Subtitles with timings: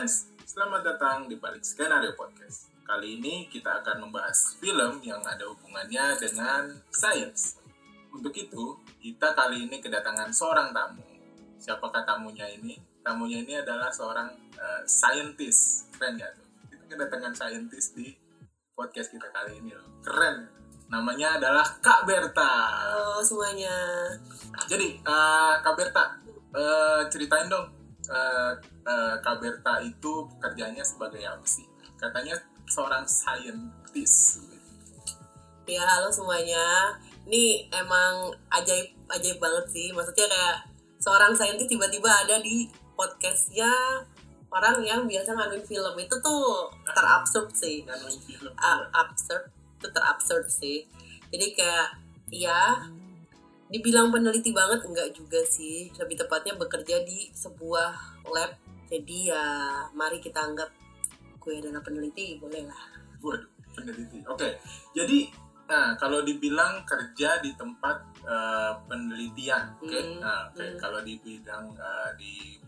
[0.00, 2.72] friends, selamat datang di balik skenario podcast.
[2.88, 7.60] Kali ini kita akan membahas film yang ada hubungannya dengan sains.
[8.08, 11.04] Untuk itu, kita kali ini kedatangan seorang tamu.
[11.60, 12.80] Siapakah tamunya ini?
[13.04, 15.92] Tamunya ini adalah seorang uh, scientist.
[15.92, 16.48] Keren ya tuh?
[16.72, 18.08] Kita kedatangan scientist di
[18.72, 19.84] podcast kita kali ini loh.
[20.00, 20.48] Keren.
[20.88, 22.48] Namanya adalah Kak Berta.
[22.88, 23.76] Halo semuanya.
[24.64, 26.16] Jadi, uh, Kak Berta,
[26.56, 27.79] uh, ceritain dong
[28.10, 28.52] uh,
[28.84, 31.64] uh, Kak Berta itu kerjanya sebagai apa sih?
[31.96, 32.36] Katanya
[32.66, 34.42] seorang scientist.
[35.70, 36.98] Ya halo semuanya.
[37.30, 39.86] Ini emang ajaib ajaib banget sih.
[39.94, 40.56] Maksudnya kayak
[40.98, 42.66] seorang scientist tiba-tiba ada di
[42.98, 43.70] podcastnya
[44.50, 47.86] orang yang biasa nganuin film itu tuh terabsurd sih.
[47.86, 48.52] Nganuin film.
[48.58, 49.46] Uh, absurd,
[49.78, 50.90] itu terabsurd sih.
[51.30, 51.88] Jadi kayak
[52.34, 52.90] ya
[53.70, 58.52] dibilang peneliti banget enggak juga sih lebih tepatnya bekerja di sebuah lab
[58.90, 59.44] jadi ya
[59.94, 60.70] mari kita anggap
[61.38, 62.82] gue adalah peneliti boleh lah
[63.22, 64.48] Waduh, peneliti oke
[64.90, 65.30] jadi
[65.70, 70.02] nah kalau dibilang kerja di tempat uh, penelitian oke okay?
[70.02, 70.66] Hmm, nah okay.
[70.66, 70.78] hmm.
[70.82, 72.58] kalau dibilang uh, di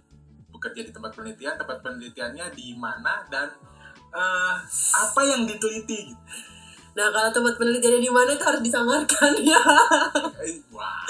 [0.54, 3.50] bekerja di tempat penelitian tempat penelitiannya di mana dan
[4.14, 4.54] uh,
[4.94, 6.24] apa yang diteliti gitu
[6.92, 9.62] Nah kalau tempat penelitiannya di mana itu harus disamarkan ya.
[10.44, 11.00] Eh, Wah,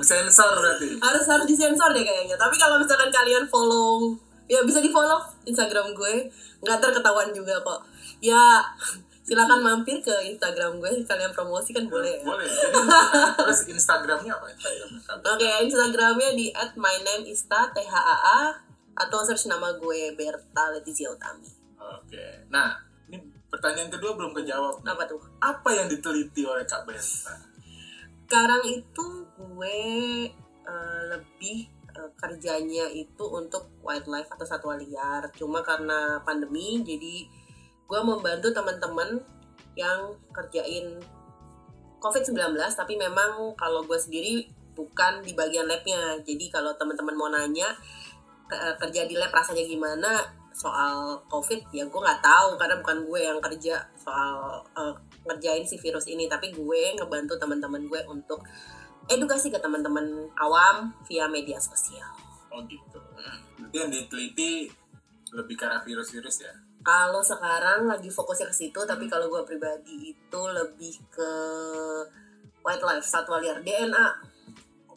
[0.00, 0.96] sensor berarti.
[0.96, 2.36] harus harus disensor deh kayaknya.
[2.36, 6.30] Tapi kalau misalkan kalian follow, ya bisa di follow Instagram gue.
[6.64, 7.84] Nggak terketahuan juga kok.
[8.24, 8.64] Ya
[9.26, 11.04] silakan mampir ke Instagram gue.
[11.04, 12.24] Kalian promosi kan boleh ya.
[12.24, 12.46] Boleh.
[12.46, 12.80] Jadi,
[13.36, 14.46] terus Instagramnya apa?
[14.54, 15.34] Instagramnya?
[15.36, 16.46] Oke, Instagramnya di
[16.78, 18.40] @mynameista thaa
[18.96, 21.50] atau search nama gue Berta Letizia Utami.
[21.76, 22.48] Oke.
[22.48, 22.85] Nah, ini
[23.50, 24.82] pertanyaan kedua belum kejawab.
[24.82, 25.20] Apa tuh?
[25.38, 27.34] Apa yang diteliti oleh Kak Berta?
[28.26, 29.06] Sekarang itu
[29.38, 29.80] gue
[30.66, 35.30] eh, lebih eh, kerjanya itu untuk wildlife atau satwa liar.
[35.38, 37.26] Cuma karena pandemi, jadi
[37.86, 39.22] gue membantu teman-teman
[39.78, 40.98] yang kerjain
[42.02, 42.58] COVID-19.
[42.74, 46.18] Tapi memang kalau gue sendiri bukan di bagian labnya.
[46.20, 47.72] Jadi kalau teman-teman mau nanya
[48.46, 50.22] ke- kerja di lab rasanya gimana
[50.56, 54.94] soal COVID, ya gue nggak tahu karena bukan gue yang kerja soal eh,
[55.28, 58.40] ngerjain si virus ini tapi gue ngebantu teman-teman gue untuk
[59.04, 62.08] edukasi ke teman-teman awam via media sosial.
[62.48, 62.96] Oh gitu.
[63.60, 64.72] Berarti yang diteliti
[65.36, 66.54] lebih ke arah virus-virus ya?
[66.80, 71.30] Kalau sekarang lagi fokusnya ke situ, tapi kalau gue pribadi itu lebih ke
[72.64, 74.35] wildlife satwa liar DNA.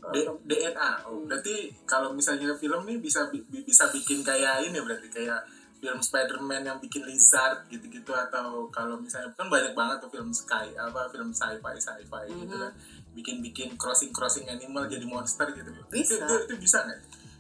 [0.02, 0.92] D- DNA.
[1.06, 5.44] Oh, berarti kalau misalnya film nih bisa bi- bi- bisa bikin kayak ini berarti kayak
[5.76, 10.72] film Spider-Man yang bikin lizard gitu-gitu atau kalau misalnya kan banyak banget tuh film sky
[10.76, 12.62] apa film sci-fi sci-fi gitu Mhm.
[12.62, 12.74] kan
[13.10, 15.72] bikin-bikin crossing-crossing animal jadi monster gitu.
[15.90, 16.16] Bisa.
[16.16, 17.00] Itu, itu, itu bisa nggak?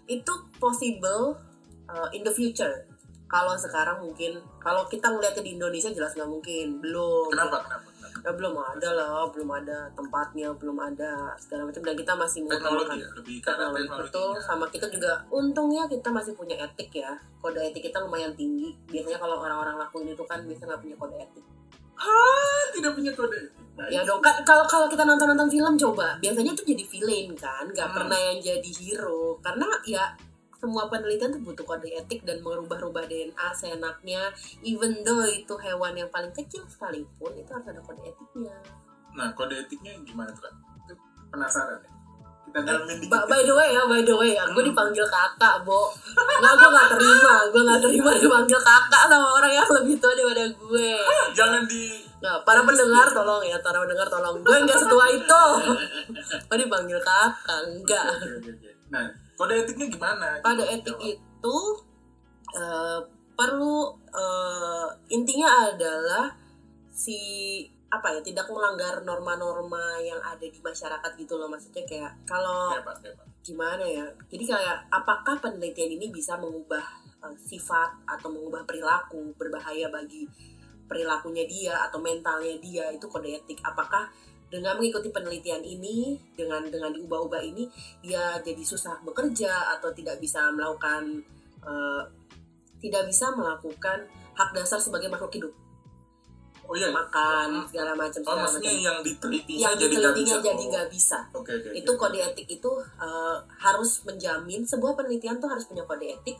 [0.09, 1.35] Itu possible
[1.85, 2.87] uh, in the future.
[3.25, 7.29] Kalau sekarang mungkin, kalau kita ngeliatnya di Indonesia jelas nggak mungkin, belum.
[7.29, 7.61] Kenapa?
[7.61, 7.88] Kenapa?
[8.19, 11.81] Ya, belum ada lah, belum ada tempatnya, belum ada segala macam.
[11.81, 14.29] Dan kita masih Teknologi menggunakan ya, lebih teknologi betul.
[14.39, 17.11] Sama kita juga untungnya kita masih punya etik ya.
[17.39, 18.75] Kode etik kita lumayan tinggi.
[18.85, 21.45] Biasanya kalau orang-orang lakuin itu kan biasanya nggak punya kode etik.
[21.95, 23.55] Hah, tidak punya kode etik.
[23.79, 23.95] Baik.
[23.95, 27.63] ya dong kan kalau kalau kita nonton nonton film coba biasanya tuh jadi villain kan.
[27.63, 27.95] Nggak Hmm.
[27.95, 29.39] pernah yang jadi hero.
[29.39, 30.03] Karena ya
[30.59, 34.27] semua penelitian tuh butuh kode etik dan merubah-rubah DNA seenaknya
[34.61, 38.55] even though itu hewan yang paling kecil sekalipun itu harus ada kode etiknya
[39.09, 40.53] Nah, kode etiknya gimana tuh kan?
[41.29, 41.91] Penasaran ya.
[42.45, 43.09] Kita dalamin dikit.
[43.09, 44.69] Ba- by the way ya, by the way ya, gue Hmm.
[44.69, 45.89] dipanggil kakak, Bo.
[46.13, 47.35] Nggak, gue gak terima.
[47.47, 50.89] Gue gak terima dipanggil kakak sama orang yang lebih tua daripada gue.
[51.37, 51.83] Jangan di
[52.19, 54.35] Nggak, para pendengar tolong ya, para pendengar tolong.
[54.41, 55.43] Gue nggak setua itu.
[56.47, 58.05] Gue dipanggil kakak, enggak.
[58.89, 59.05] Nah,
[59.39, 60.43] kode etiknya gimana?
[60.43, 61.57] Kode etik itu
[62.51, 62.99] eh,
[63.39, 66.27] perlu eh, intinya adalah
[66.91, 67.15] si
[67.89, 71.49] apa ya tidak melanggar norma-norma yang ada di masyarakat gitu loh.
[71.49, 72.69] Maksudnya kayak kalau
[73.41, 74.05] gimana ya?
[74.29, 76.85] Jadi kayak apakah penelitian ini bisa mengubah
[77.25, 80.29] uh, sifat atau mengubah perilaku berbahaya bagi
[80.85, 82.85] perilakunya dia atau mentalnya dia?
[82.93, 83.57] Itu kode etik.
[83.65, 84.05] Apakah
[84.49, 87.69] dengan mengikuti penelitian ini dengan dengan diubah-ubah ini
[88.01, 91.21] dia jadi susah bekerja atau tidak bisa melakukan
[91.61, 92.01] uh,
[92.81, 95.53] tidak bisa melakukan hak dasar sebagai makhluk hidup
[96.69, 96.93] Oh iya.
[96.93, 100.35] makan segala macam Oh, maksudnya macam yang ditelitinya yang jadi nggak bisa.
[100.37, 101.69] jadi Oh, nggak bisa Oke, oke.
[101.73, 106.37] itu kode etik itu uh, harus menjamin sebuah penelitian tuh harus punya kode etik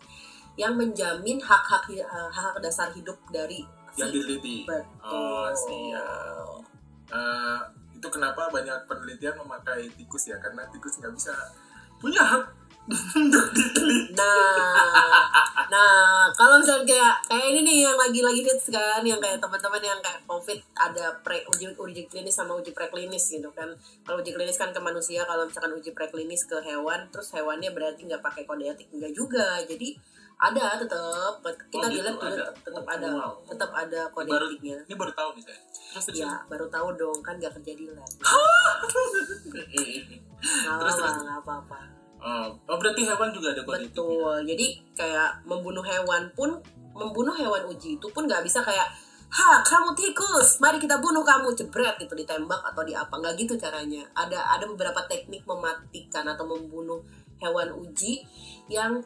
[0.54, 3.66] yang menjamin hak-hak uh, hak dasar hidup dari
[3.98, 4.56] yang si diteliti.
[4.70, 4.86] Betul.
[5.02, 6.62] Oh, siap.
[7.10, 7.60] Eh,
[8.00, 11.36] itu kenapa banyak penelitian memakai tikus ya karena tikus nggak bisa
[12.00, 12.44] punya hak.
[14.20, 15.22] Nah,
[15.70, 20.00] nah kalau misalnya kayak kayak ini nih yang lagi-lagi hits kan, yang kayak teman-teman yang
[20.02, 23.70] kayak COVID ada pre uji uji klinis sama uji preklinis gitu kan.
[24.04, 28.10] Kalau uji klinis kan ke manusia, kalau misalkan uji preklinis ke hewan, terus hewannya berarti
[28.10, 29.62] nggak pakai kode etik enggak juga.
[29.70, 29.96] Jadi
[30.40, 31.36] ada tetap
[31.68, 32.48] kita Oh, gitu, dilihat dulu ada.
[32.58, 33.34] tetap Oh, ada wow.
[33.44, 34.78] tetap ada kode Baru- etiknya.
[34.82, 35.60] Ini baru tahu nih saya.
[35.92, 36.20] Terus terus.
[36.22, 38.08] Ya baru tahu dong kan nggak kerja di lab.
[40.40, 41.16] Nggak Terus, terus.
[41.20, 41.80] nggak apa-apa.
[42.20, 43.92] Oh, oh, berarti hewan juga ada kode etiknya.
[43.92, 44.36] Betul.
[44.46, 46.50] Jadi kayak membunuh hewan pun
[46.92, 48.88] membunuh hewan uji itu pun nggak bisa kayak
[49.30, 53.54] ha kamu tikus mari kita bunuh kamu jebret gitu ditembak atau di apa nggak gitu
[53.56, 57.00] caranya ada ada beberapa teknik mematikan atau membunuh
[57.38, 58.26] hewan uji
[58.68, 59.00] yang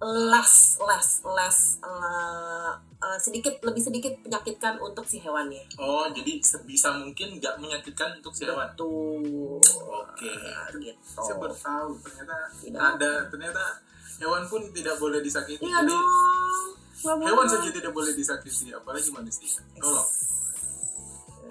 [0.00, 6.96] less less less eh, eh, sedikit lebih sedikit menyakitkan untuk si hewannya Oh, jadi sebisa
[6.96, 8.64] mungkin nggak menyakitkan untuk si hewan.
[8.74, 10.32] tuh Oke.
[10.76, 12.80] gitu Saya baru tahu ternyata Tidak.
[12.80, 13.64] ada ternyata
[14.16, 15.60] hewan pun tidak boleh disakiti.
[15.60, 15.92] iya jadi
[17.00, 19.64] dong hewan saja tidak boleh disakiti, apalagi manusia.
[19.74, 20.08] Tolong.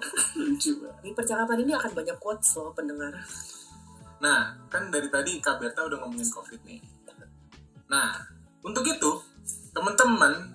[0.40, 1.02] Lucu banget.
[1.02, 3.12] di percakapan ini akan banyak quotes loh pendengar
[4.20, 6.76] Nah, kan dari tadi Kak Berta udah ngomongin COVID nih.
[7.88, 8.12] Nah,
[8.60, 9.10] untuk itu,
[9.72, 10.52] teman-teman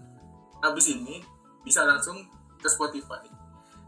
[0.61, 1.21] habis ini
[1.65, 2.21] bisa langsung
[2.61, 3.21] ke Spotify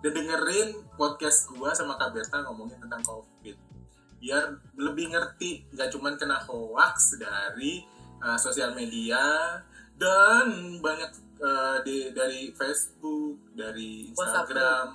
[0.02, 3.56] dan dengerin podcast gua sama Kak Berta ngomongin tentang COVID.
[4.18, 7.86] Biar lebih ngerti, nggak cuman kena hoax dari
[8.22, 9.22] uh, sosial media
[9.98, 11.10] dan banyak
[11.42, 14.86] uh, di, dari Facebook, dari WhatsApp Instagram,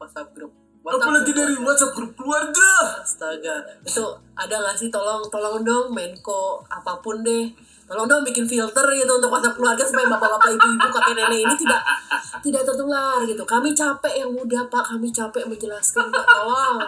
[0.00, 0.52] WhatsApp grup
[0.86, 1.40] apalagi grup.
[1.42, 2.70] dari WhatsApp grup keluarga.
[3.02, 4.04] astaga itu
[4.38, 7.50] ada nggak sih tolong tolong dong Menko apa pun deh
[7.86, 11.82] tolong dong bikin filter gitu untuk WhatsApp keluarga supaya bapak-bapak ibu-ibu kakek nenek ini tidak
[12.42, 13.42] tidak tertular gitu.
[13.46, 14.84] Kami capek yang muda pak.
[14.90, 16.26] Kami capek menjelaskan pak.
[16.26, 16.78] Tolong.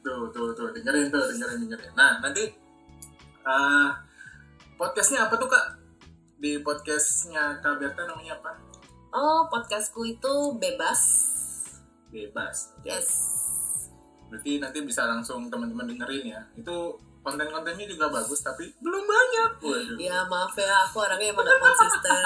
[0.00, 1.92] Tuh tuh tuh dengerin tuh dengerin dengerin.
[1.92, 2.48] Nah nanti
[3.44, 3.88] eh
[4.80, 5.76] podcastnya apa tuh kak?
[6.40, 8.56] Di podcastnya kak Berta namanya apa?
[9.12, 11.00] Oh podcastku itu bebas.
[12.08, 13.08] Bebas yes.
[14.32, 16.40] Berarti nanti bisa langsung teman-teman dengerin ya.
[16.56, 19.50] Itu konten-kontennya juga bagus tapi belum banyak.
[19.60, 19.96] Waduh.
[20.00, 22.22] Ya maaf ya aku orangnya emang gak konsisten.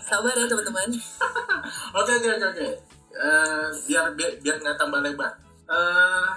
[0.00, 0.88] Sabar ya teman-teman.
[2.00, 2.66] Oke oke oke oke.
[3.12, 5.32] Eh, biar biar biar nggak tambah lebar.
[5.68, 6.30] Eh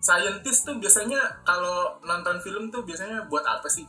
[0.00, 3.88] scientist tuh biasanya kalau nonton film tuh biasanya buat apa sih?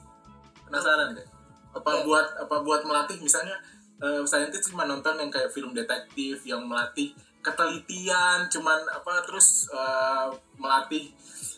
[0.68, 1.28] Penasaran deh
[1.72, 2.04] apa Oke.
[2.08, 3.20] buat apa buat melatih?
[3.20, 3.56] Misalnya
[4.04, 10.28] eh, scientist cuma nonton yang kayak film detektif yang melatih ketelitian cuman apa terus eh,
[10.58, 11.10] melatih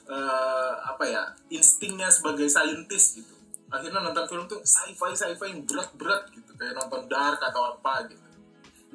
[0.07, 3.35] eh, apa ya instingnya sebagai scientist gitu.
[3.67, 8.23] Akhirnya nonton film tuh sci-fi sci-fi yang berat-berat gitu kayak nonton dark atau apa gitu.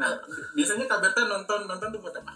[0.01, 0.17] Nah
[0.57, 2.35] biasanya Kak Berta nonton nonton tuh buat apa?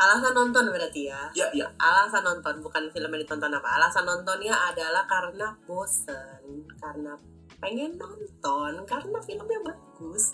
[0.00, 1.28] Alasan nonton berarti ya?
[1.36, 3.68] Ya ya alasan nonton bukan film yang ditonton apa.
[3.80, 7.14] Alasan nontonnya adalah karena bosen karena
[7.60, 10.32] pengen nonton karena filmnya bagus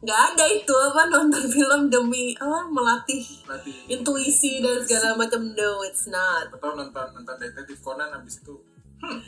[0.00, 5.44] nggak ada itu apa nonton film demi apa melatih nanti intuisi dan segala macam.
[5.52, 6.48] No it's not.
[6.48, 8.56] Atau nonton nonton detektif Conan habis itu
[9.04, 9.20] hmm,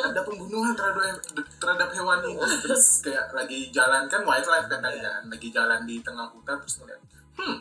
[0.12, 1.20] ada pembunuhan terhadap
[1.56, 2.20] terhadap hewan.
[2.28, 6.60] Ini terus kayak lagi jalan kan wildlife kan tadi kan lagi jalan di tengah hutan
[6.60, 7.00] terus ngeliat
[7.40, 7.58] hmm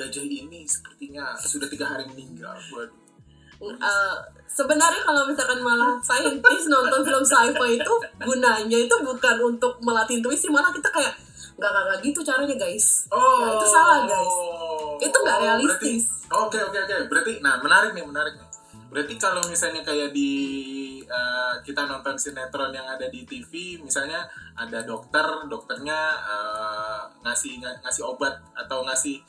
[0.00, 2.56] gajah ini sepertinya sudah tiga hari meninggal.
[2.72, 3.00] Waduh.
[3.60, 4.16] Eh,
[4.48, 10.48] sebenarnya kalau misalkan malah saintis nonton film sci-fi itu gunanya itu bukan untuk melatih intuisi
[10.48, 11.12] malah kita kayak
[11.60, 14.34] nggak nggak gitu caranya guys oh Nah, itu salah, guys.
[14.98, 16.04] Itu nggak Oh, realistis.
[16.26, 18.48] oke oke oke berarti nah menarik nih menarik nih
[18.88, 20.30] berarti kalau misalnya kayak di
[21.04, 24.24] eh, kita nonton sinetron yang ada di TV misalnya
[24.54, 29.20] ada dokter dokternya eh, ngasih ngasih obat atau ngasih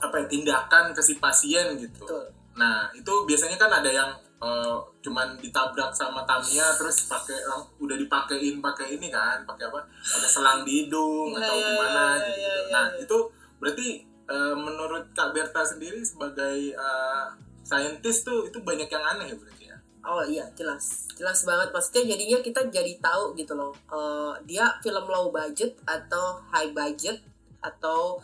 [0.00, 2.24] apa ya tindakan ke si pasien gitu Betul.
[2.54, 4.10] nah itu biasanya kan ada yang
[4.40, 7.36] eh, cuman ditabrak sama Tamiya terus pakai
[7.76, 9.80] udah dipakein pakai ini kan pakai apa?
[10.00, 13.18] Ada selang di hidung Iya, atau iya, gimana iya, gitu, iya, iya, nah itu
[13.60, 13.88] berarti
[14.30, 17.24] eh, menurut Kak Berta sendiri sebagai eh,
[17.60, 19.76] saintis tuh itu banyak yang aneh ya berarti ya?
[20.00, 21.12] Oh iya jelas.
[21.12, 21.68] Jelas banget.
[21.76, 23.76] Maksudnya jadinya kita jadi tahu gitu loh.
[23.92, 27.20] Eh, dia film low budget atau high budget
[27.60, 28.16] atau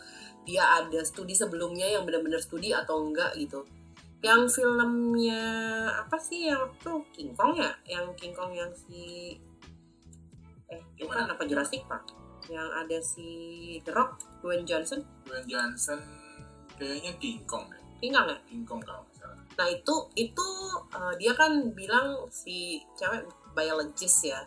[0.47, 3.61] dia ada studi sebelumnya yang benar-benar studi atau enggak gitu
[4.25, 5.43] yang filmnya
[5.93, 6.49] apa sih?
[6.49, 7.71] Yang tuh King Kong ya?
[7.85, 9.35] Yang King Kong yang si
[10.67, 11.31] eh Gimana?
[11.31, 12.11] apa Jurassic Park?
[12.49, 13.29] Yang ada si
[13.85, 15.05] The Rock Dwayne Johnson?
[15.27, 15.99] Dwayne Johnson
[16.77, 17.81] kayaknya King Kong deh.
[18.01, 18.37] King Kong ya?
[18.49, 19.37] King Kong kalau salah.
[19.57, 20.47] Nah itu itu
[20.93, 24.41] eh, dia kan bilang si cewek biologist ya.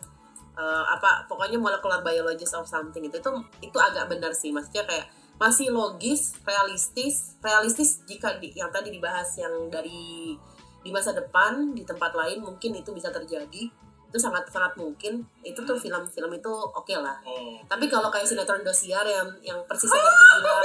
[0.51, 3.31] Eh, apa pokoknya molecular biologist of something itu itu
[3.63, 4.51] itu agak benar sih.
[4.51, 5.07] Maksudnya kayak
[5.41, 10.37] masih logis realistis realistis jika di, yang tadi dibahas yang dari
[10.85, 13.65] di masa depan di tempat lain mungkin itu bisa terjadi.
[14.11, 15.25] Itu sangat sangat mungkin.
[15.41, 17.17] Itu tuh film-film itu oke lah.
[17.25, 17.57] Oh.
[17.65, 20.61] tapi kalau kayak sinetron dosiar yang yang persis yang bilang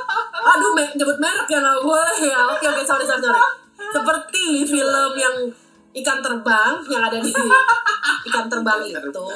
[0.56, 2.40] aduh me nyebut merek ya nggak boleh ya.
[2.56, 3.44] Oke oke sorry sorry sorry.
[3.92, 5.36] Seperti film yang
[6.00, 7.28] ikan terbang yang ada di
[8.32, 9.28] ikan terbang itu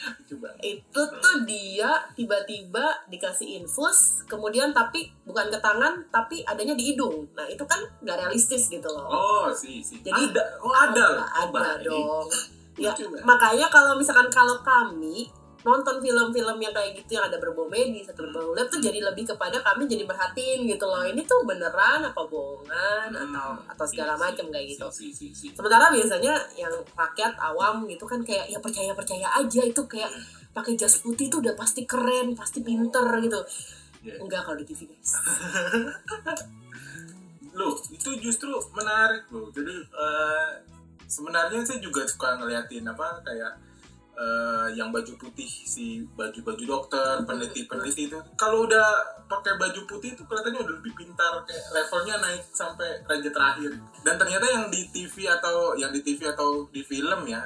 [0.00, 0.48] Coba.
[0.60, 7.28] itu tuh dia tiba-tiba dikasih infus kemudian tapi bukan ke tangan tapi adanya di hidung
[7.32, 10.00] nah itu kan nggak realistis gitu loh Oh, sih, sih.
[10.00, 11.84] Jadi- ada, oh ada, ada Baik.
[11.84, 12.26] dong
[12.76, 12.92] ya
[13.22, 15.28] makanya kalau misalkan kalau kami
[15.60, 19.28] nonton film-film yang kayak gitu yang ada berbau medis atau berbau lab tuh jadi lebih
[19.28, 24.16] kepada kami jadi merhatiin gitu loh ini tuh beneran apa bohongan Hmm, atau atau segala
[24.16, 25.50] iya, macam kayak gitu sih, sih, sih.
[25.52, 30.08] sementara biasanya yang rakyat awam gitu kan kayak ya percaya percaya aja itu kayak
[30.50, 33.40] pakai jas putih tuh udah pasti keren pasti pinter gitu
[34.00, 34.16] Iya.
[34.16, 35.12] enggak kalau di TV guys
[37.50, 39.50] Loh, itu justru menarik loh.
[39.52, 40.48] Jadi eh,
[41.04, 43.52] sebenarnya saya juga suka ngeliatin apa kayak
[44.20, 48.18] eh, yang baju putih si baju-baju dokter, peneliti-peneliti itu.
[48.36, 48.88] Kalau udah
[49.24, 53.72] pakai baju putih itu kelihatannya udah lebih pintar kayak levelnya naik sampai raja terakhir.
[54.04, 57.40] Dan ternyata yang di TV atau yang di TV atau di film ya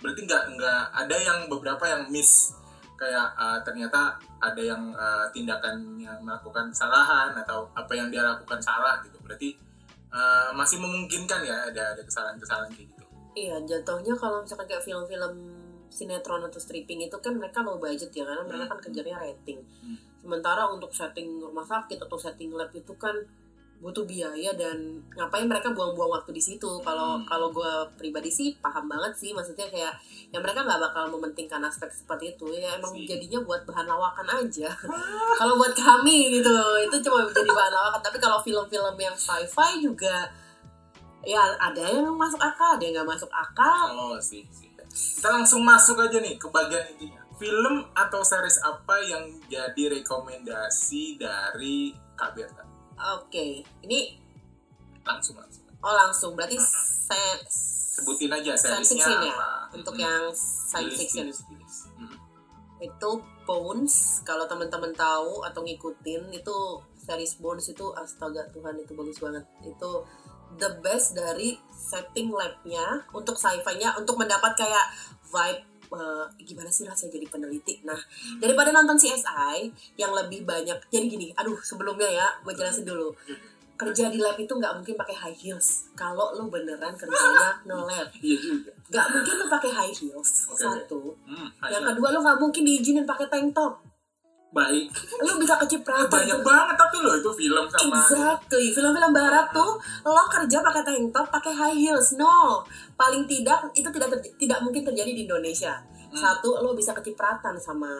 [0.00, 2.52] berarti nggak nggak ada yang beberapa yang miss
[2.96, 9.00] kayak eh, ternyata ada yang eh, tindakannya melakukan kesalahan atau apa yang dia lakukan salah
[9.04, 9.56] gitu berarti
[10.12, 13.04] eh, masih memungkinkan ya ada ada kesalahan-kesalahan kayak gitu
[13.36, 15.32] Iya, jatuhnya kalau misalkan kayak film-film
[15.88, 19.60] sinetron atau stripping itu kan mereka low budget ya karena mereka kan kejarnya rating.
[19.82, 19.96] Hmm.
[20.20, 23.14] Sementara untuk setting rumah sakit atau setting lab itu kan
[23.76, 26.80] butuh biaya dan ngapain mereka buang-buang waktu di situ.
[26.80, 27.28] Kalau Hmm.
[27.28, 29.92] kalau gue pribadi sih paham banget sih, maksudnya kayak
[30.32, 33.04] ya mereka nggak bakal mementingkan aspek seperti itu ya emang Sih.
[33.04, 34.72] jadinya buat bahan lawakan aja.
[35.40, 36.56] kalau buat kami gitu
[36.88, 38.00] itu cuma jadi bahan lawakan.
[38.00, 40.24] Tapi kalau film-film yang sci-fi juga
[41.20, 43.92] ya ada yang masuk akal, ada yang nggak masuk akal.
[43.92, 44.65] oh sih sih
[44.96, 47.20] kita langsung masuk aja nih ke bagian intinya.
[47.36, 52.64] Film atau series apa yang jadi rekomendasi dari Kak Berta?
[53.20, 54.16] Oke, ini
[55.04, 55.68] langsung langsung.
[55.84, 56.32] Oh langsung.
[56.32, 56.56] Berarti
[57.06, 57.36] saya
[58.00, 59.34] sebutin aja science seriesnya fiction ya?
[59.36, 59.50] apa.
[59.76, 60.06] Untuk Mm-mm.
[60.08, 61.28] yang science fiction.
[61.28, 61.76] tulis, tulis.
[62.00, 62.16] Mm.
[62.76, 63.10] itu
[63.46, 64.24] Bones.
[64.24, 66.56] Kalau teman-teman tahu atau ngikutin itu
[66.96, 69.44] series Bones itu astaga Tuhan itu bagus banget.
[69.60, 70.08] Itu
[70.56, 74.86] the best dari setting labnya untuk sci-fi-nya untuk mendapat kayak
[75.22, 77.80] vibe eh, gimana sih rasanya jadi peneliti.
[77.86, 77.98] Nah
[78.42, 79.70] daripada nonton CSI
[80.00, 83.14] yang lebih banyak jadi gini aduh sebelumnya ya gue jelasin dulu.
[83.76, 85.92] Kerja di lab itu nggak mungkin pakai high heels.
[85.92, 88.38] Kalau lo beneran kerjanya nge-lab iya
[88.88, 91.12] nggak mungkin lo pakai high heels satu.
[91.28, 93.95] Hmm, yang kedua lo nggak mungkin diizinin pakai tank top
[94.56, 94.88] baik
[95.20, 96.48] lo bisa kecipratan banyak tuh.
[96.48, 101.26] banget tapi loh itu film sama Exactly, film-film barat tuh lo kerja pakai tank top,
[101.28, 102.14] pakai high heels.
[102.16, 102.62] No,
[102.94, 104.08] paling tidak itu tidak
[104.38, 105.74] tidak mungkin terjadi di Indonesia.
[106.06, 106.16] Hmm.
[106.16, 107.90] Satu, lo bisa kecipratan sama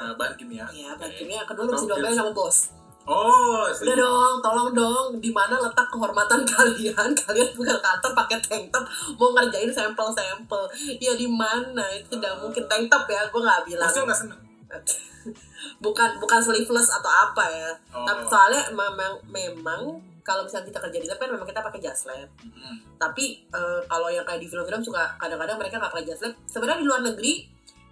[0.00, 1.04] eh, bahan kimia ya, Oke.
[1.04, 1.42] bahannya.
[1.44, 2.70] Kedua, lo bisa diomelin sama bos.
[3.08, 3.88] oh sih.
[3.88, 7.08] Udah dong, tolong dong, di mana letak kehormatan kalian?
[7.16, 8.84] Kalian bukan kantor pakai tank top,
[9.16, 10.62] mau ngerjain sampel-sampel.
[11.00, 11.84] Ya di mana?
[11.96, 13.88] Itu tidak mungkin tank top ya, gue nggak bilang.
[13.88, 14.47] Maksudnya nggak seneng
[15.84, 17.70] bukan bukan sleeveless atau apa ya.
[17.94, 18.04] Oh.
[18.04, 19.80] Tapi soalnya memang memang
[20.28, 22.28] kalau misalnya kita kerja di lab kan memang kita pakai jas lab.
[22.44, 22.76] Hmm.
[23.00, 26.34] Tapi eh, kalau yang kayak di film-film suka kadang-kadang mereka nggak pakai jas lab.
[26.44, 27.32] Sebenarnya di luar negeri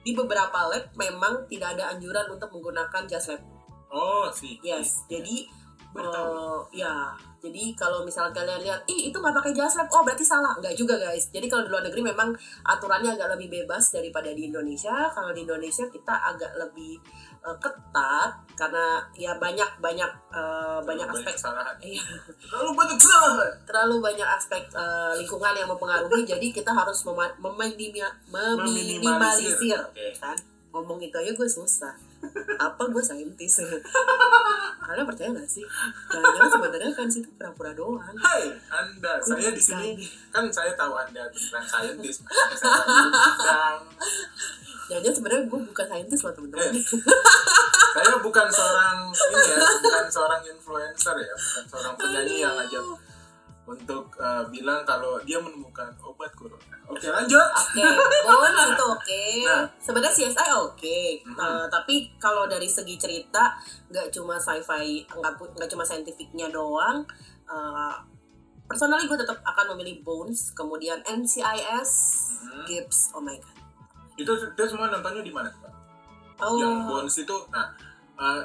[0.04, 3.40] di beberapa lab memang tidak ada anjuran untuk menggunakan jas lab.
[3.88, 5.48] oh sih Yes, jadi
[5.96, 7.16] eh, ya
[7.46, 10.58] jadi kalau misalnya kalian lihat, ih itu nggak pakai jas lab, oh berarti salah.
[10.58, 11.30] Nggak juga guys.
[11.30, 15.06] Jadi kalau di luar negeri memang aturannya agak lebih bebas daripada di Indonesia.
[15.08, 16.98] Kalau di Indonesia kita agak lebih
[17.40, 22.02] eh, ketat karena ya banyak banyak eh, banyak Terlalu aspek kesalahan Iya.
[22.42, 28.16] terlalu banyak kesalahan terlalu banyak aspek eh, lingkungan yang mempengaruhi jadi kita harus mema- meminima-
[28.34, 30.10] meminimalisir Oke.
[30.18, 30.34] kan
[30.76, 31.96] ngomong itu aja gue susah.
[32.58, 33.64] Apa gue saintis?
[34.78, 35.64] Kalian percaya gak sih?
[36.12, 38.14] Jangan-jangan sebenarnya fans itu pura-pura doang.
[38.14, 39.90] Hai, Anda, Gue saya di sini.
[40.28, 43.80] kan saya tahu Anda tentang saintis, undang.
[44.86, 46.70] jangan-jangan sebenarnya gue bukan saintis loh teman-teman.
[46.70, 46.84] Eh.
[47.96, 52.84] Saya bukan seorang ini ya, bukan seorang influencer ya, bukan seorang penyanyi yang ngajak
[53.66, 56.76] untuk eh, bilang kalau dia menemukan obat corona.
[56.86, 57.42] Oke, lanjut.
[57.42, 57.82] Oke,
[58.22, 59.22] bonus itu oke.
[59.42, 59.66] Nah.
[59.76, 61.34] Sebenarnya CSI oke, Mhm.
[61.36, 63.58] Eh, tapi kalau dari segi cerita
[63.90, 67.02] nggak cuma sci-fi, nggak cuma saintifiknya doang.
[67.46, 67.94] Uh,
[68.64, 71.90] personally gue tetap akan memilih Bones, kemudian NCIS,
[72.40, 72.62] Mhm.
[72.64, 73.10] Gibbs.
[73.12, 73.54] Oh my god.
[74.16, 75.72] Itu itu semua nontonnya di mana, Pak?
[76.38, 77.66] Oh, Yang Bones itu, nah
[78.16, 78.42] eh,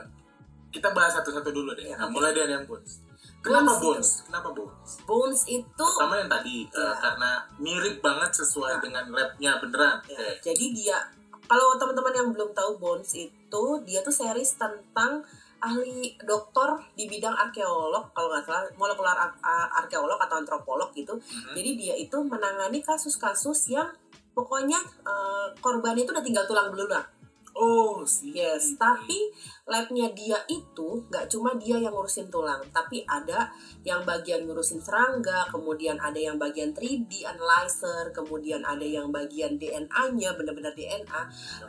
[0.70, 1.84] kita bahas satu-satu dulu deh.
[1.84, 2.14] Ya, Nah, oke.
[2.14, 3.02] mulai dari yang Bones.
[3.42, 4.10] Kenapa Bones?
[4.24, 4.90] Kenapa Bones?
[5.04, 6.94] Bones itu Pertama yang tadi eh, Iya.
[6.96, 8.80] karena mirip banget sesuai Ya.
[8.80, 9.98] dengan labnya beneran.
[10.06, 10.28] Ya, Oke.
[10.44, 10.98] jadi dia
[11.44, 15.26] kalau teman-teman yang belum tahu Bones itu dia tuh series tentang
[15.60, 21.14] ahli dokter di bidang arkeolog kalau nggak salah molekular ar- ar- arkeolog atau antropolog gitu.
[21.14, 21.54] Mhm.
[21.54, 23.90] Jadi dia itu menangani kasus-kasus yang
[24.32, 27.04] pokoknya eh, korban itu udah tinggal tulang belulang.
[27.52, 28.32] Oh, sih.
[28.32, 29.28] Yes, tapi
[29.72, 33.48] labnya dia itu nggak cuma dia yang ngurusin tulang, tapi ada
[33.88, 40.36] yang bagian ngurusin serangga, kemudian ada yang bagian 3D analyzer, kemudian ada yang bagian DNA-nya,
[40.36, 41.22] benar-benar DNA,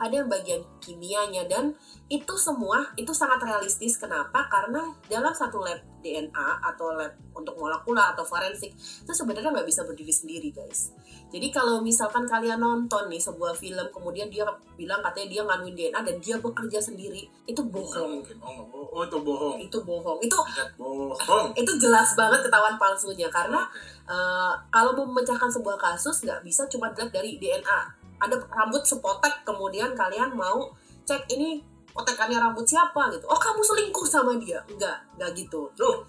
[0.03, 1.71] ada yang bagian kimianya dan
[2.11, 3.95] itu semua itu sangat realistis.
[3.95, 4.51] Kenapa?
[4.51, 9.87] Karena dalam satu lab DNA atau lab untuk molekular atau forensik itu sebenarnya nggak bisa
[9.87, 10.91] berdiri sendiri, guys.
[11.31, 14.43] Jadi kalau misalkan kalian nonton nih sebuah film kemudian dia
[14.75, 18.11] bilang katanya dia nganuin DNA dan dia bekerja sendiri, itu Nggak bohong.
[18.17, 18.35] mungkin.
[18.41, 18.89] Oh, nggak bohong.
[18.93, 19.57] Oh, itu bohong.
[19.61, 20.19] Itu bohong.
[20.23, 20.37] Itu
[20.79, 21.47] bohong.
[21.61, 24.09] itu jelas banget ketahuan palsunya karena Oke.
[24.09, 27.79] eh, kalau mau memecahkan sebuah kasus nggak bisa cuma dilihat dari DNA.
[28.23, 30.71] Ada rambut sepotek kemudian kalian mau
[31.03, 31.59] cek ini
[31.93, 33.25] potekannya rambut siapa gitu.
[33.29, 34.57] Oh kamu selingkuh sama dia?
[34.65, 35.69] Enggak, enggak gitu.
[35.77, 36.01] Duh.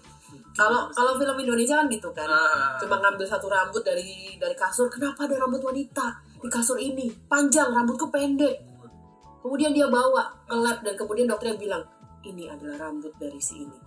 [0.55, 2.25] Kalau kalau film Indonesia kan gitu kan.
[2.25, 2.75] Ah.
[2.81, 4.89] Cuma ngambil satu rambut dari dari kasur.
[4.89, 7.11] Kenapa ada rambut wanita di kasur ini?
[7.29, 8.74] Panjang, rambutku pendek.
[9.45, 11.83] Kemudian dia bawa ke lab dan kemudian dokternya bilang
[12.25, 13.77] ini adalah rambut dari si ini.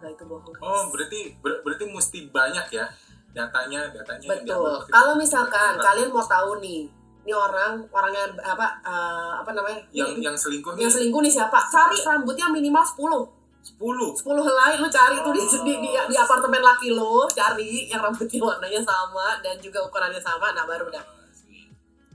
[0.00, 0.48] Enggak itu bohong.
[0.48, 0.64] guys.
[0.64, 2.88] Oh, berarti ber- berarti mesti banyak ya
[3.30, 4.88] datanya datanya yang Betul.
[4.88, 6.88] Kalau misalkan Nah, kalian mau tahu nih,
[7.22, 9.84] ini orang orangnya apa eh, apa namanya?
[9.92, 11.60] yang Ini- yang selingkuh yang nih selingkuh nih siapa?
[11.68, 13.28] Cari rambutnya minimal 10.
[13.62, 18.00] 10 10 helai lu cari tuh di, di, di, di apartemen laki lu, cari yang
[18.00, 21.04] rambutnya warnanya sama dan juga ukurannya sama, nah baru dah.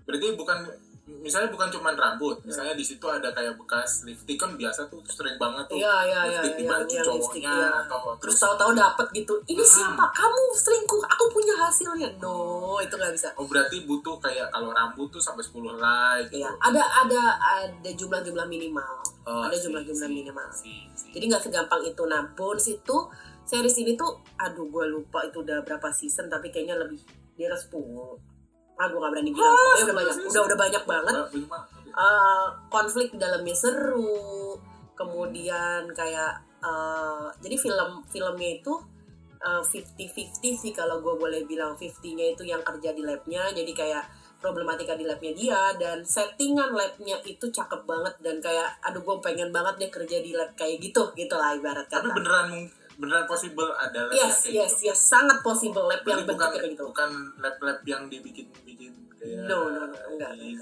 [0.04, 0.66] Berarti bukan
[1.08, 5.36] misalnya bukan cuma rambut, misalnya di situ ada kayak bekas lipstick kan biasa tuh sering
[5.36, 5.76] banget tuh.
[5.76, 7.08] Iya iya iya lipstick di yang, baju lipstick
[7.42, 7.70] cowoknya iya.
[7.82, 9.34] atau Terus tahu-tahu dapet gitu.
[9.46, 9.72] Ini Hmm.
[9.74, 10.06] siapa?
[10.10, 11.02] Kamu selingkuh.
[11.08, 12.10] Aku punya hasilnya.
[12.18, 12.36] No,
[12.78, 13.28] itu nggak bisa.
[13.34, 16.44] Oh berarti butuh kayak kalau rambut tuh sampai 10 helai gitu.
[16.44, 18.96] Iya, ada ada ada jumlah-jumlah minimal.
[19.24, 20.48] Oh, ada jumlah-jumlah si- minimal.
[20.52, 21.08] si- si.
[21.12, 22.04] Jadi nggak segampang itu.
[22.04, 22.98] Nah, Bones itu
[23.44, 27.00] series ini tuh, aduh gue lupa itu udah berapa season, tapi kayaknya lebih
[27.32, 28.20] di atas 10.
[28.78, 29.50] Ah, gue gak berani bilang.
[29.50, 31.14] Pokoknya udah banyak, udah udah banyak banget.
[31.90, 34.54] Eh, konflik dalamnya seru.
[34.94, 38.74] Kemudian kayak, eh, jadi film filmnya itu
[39.38, 40.18] eh, 50-50
[40.52, 43.50] sih kalau gue boleh bilang 50-nya itu yang kerja di labnya.
[43.52, 44.02] Jadi kayak
[44.38, 49.50] problematika di labnya dia dan settingan labnya itu cakep banget dan kayak aduh gue pengen
[49.50, 52.14] banget deh kerja di lab kayak gitu gitu lah ibarat Tapi kata.
[52.14, 54.90] beneran mung- beneran possible ada lab Yes, kayak yes, gitu.
[54.90, 56.84] yes, sangat possible lab yang bukan kayak gitu.
[56.86, 60.58] bukan lab-lab yang dibikin-bikin kayak No, no, no, enggak, di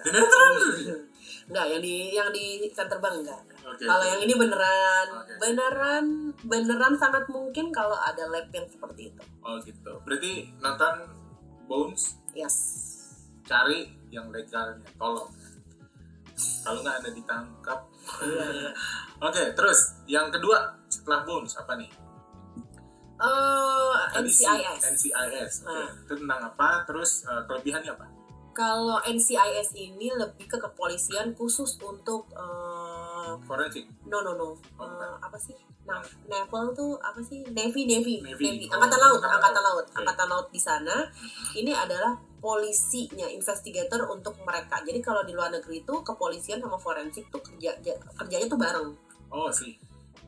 [1.48, 1.66] enggak.
[1.72, 3.40] yang di yang di ikan terbang enggak.
[3.66, 3.82] Oke.
[3.82, 5.34] Kalau yang ini beneran, Oke.
[5.40, 6.06] beneran,
[6.44, 9.24] beneran sangat mungkin kalau ada lab yang seperti itu.
[9.42, 9.92] Oh gitu.
[10.04, 10.94] Berarti nonton
[11.66, 12.56] Bones Yes.
[13.42, 15.32] cari yang legalnya, tolong.
[16.36, 17.80] Kalau nggak ada ditangkap.
[18.22, 18.70] Iya.
[19.26, 21.88] Oke, terus yang kedua setelah Bones apa nih?
[23.18, 24.82] Tadi si- NCIS.
[24.90, 25.54] NCIS.
[25.62, 25.72] Oke.
[25.72, 25.90] Ah.
[25.98, 26.84] Itu tentang apa?
[26.84, 28.06] Terus eh, kelebihannya apa?
[28.52, 33.84] Kalau NCIS ini lebih ke kepolisian khusus untuk eh, Forensik.
[34.06, 35.56] no no no Oh, Eh, apa sih?
[35.86, 37.46] Nah, naval tuh apa sih?
[37.48, 38.66] Navy Navy Navy.
[38.66, 39.76] Oh, Angkatan laut, Angkatan angkatan laut.
[39.76, 39.98] laut, Oke.
[39.98, 40.96] angkatan laut di sana.
[41.54, 44.82] Ini adalah polisinya, investigator untuk mereka.
[44.82, 48.90] Jadi kalau di luar negeri itu kepolisian sama forensik tuh kerja ja- kerjanya tuh bareng.
[49.30, 49.78] Oh sih.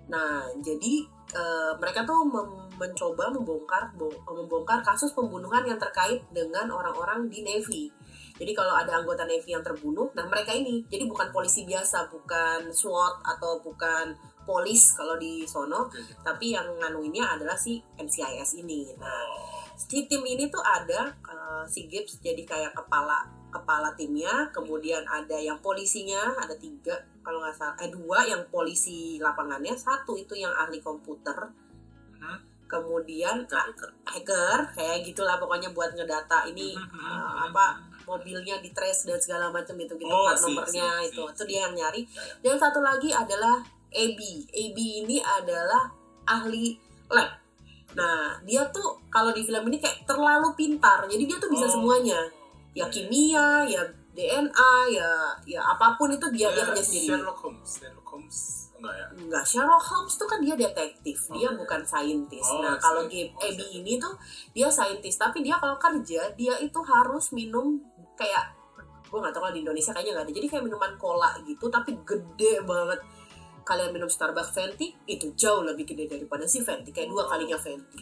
[0.07, 0.93] Nah, jadi
[1.31, 7.41] eh, mereka tuh mem- mencoba membongkar bo- membongkar kasus pembunuhan yang terkait dengan orang-orang di
[7.41, 7.89] Navy.
[8.37, 12.69] Jadi kalau ada anggota Navy yang terbunuh, nah mereka ini jadi bukan polisi biasa, bukan
[12.69, 14.13] SWAT atau bukan
[14.45, 15.89] polis kalau di sono,
[16.21, 18.93] tapi yang nganuinnya adalah si NCIS ini.
[18.95, 19.65] Nah, Oh.
[19.75, 25.35] si tim ini tuh ada eh, si Gibbs jadi kayak kepala kepala timnya, kemudian ada
[25.35, 26.93] yang polisinya ada tiga
[27.25, 31.35] kalau nggak salah, eh dua yang polisi lapangannya, satu itu yang ahli komputer,
[32.13, 32.37] Mhm.
[32.67, 33.47] Kemudian
[34.03, 39.75] Hacker, kayak gitulah pokoknya buat ngedata ini mhm, apa mobilnya di trace dan segala macam
[39.75, 41.23] itu gitu Oh, plat si, nomornya si, itu.
[41.23, 42.01] si, itu dia yang nyari.
[42.03, 42.33] Ya, ya.
[42.43, 45.91] dan satu lagi adalah AB AB ini adalah
[46.23, 46.75] ahli
[47.07, 47.27] lab.
[47.95, 51.03] Nah dia tuh kalau di film ini kayak terlalu pintar.
[51.03, 51.73] Jadi dia tuh bisa Oh.
[51.79, 52.19] semuanya.
[52.71, 55.09] Ya kimia ya DNA ya
[55.43, 57.07] ya apa pun itu dia dia Ya, kerja sendiri.
[57.11, 57.69] Sherlock Holmes.
[57.75, 59.05] Sherlock Holmes enggak ya?
[59.17, 61.57] Enggak, Sherlock Holmes tuh kan dia detektif, dia Oke.
[61.65, 62.45] bukan saintis.
[62.47, 63.03] Oh, nah, kalau.
[63.09, 64.13] Gabe Oh, Abby ini tuh
[64.51, 67.77] dia saintis, tapi dia kalau kerja dia itu harus minum
[68.13, 68.53] kayak
[69.07, 70.33] gue nggak tahu kalau di Indonesia kayaknya nggak ada.
[70.35, 72.99] Jadi kayak minuman cola gitu, tapi gede banget.
[73.63, 77.99] Kalian minum Starbucks Venti itu jauh lebih gede daripada si Venti, kayak dua kalinya Venti.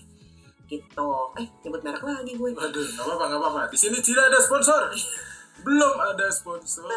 [0.66, 3.62] gitu eh nyebut merek lagi gue Waduh, nggak apa-apa, nggak apa-apa.
[3.70, 4.82] Di sini tidak ada sponsor.
[5.66, 6.90] Belum ada sponsor.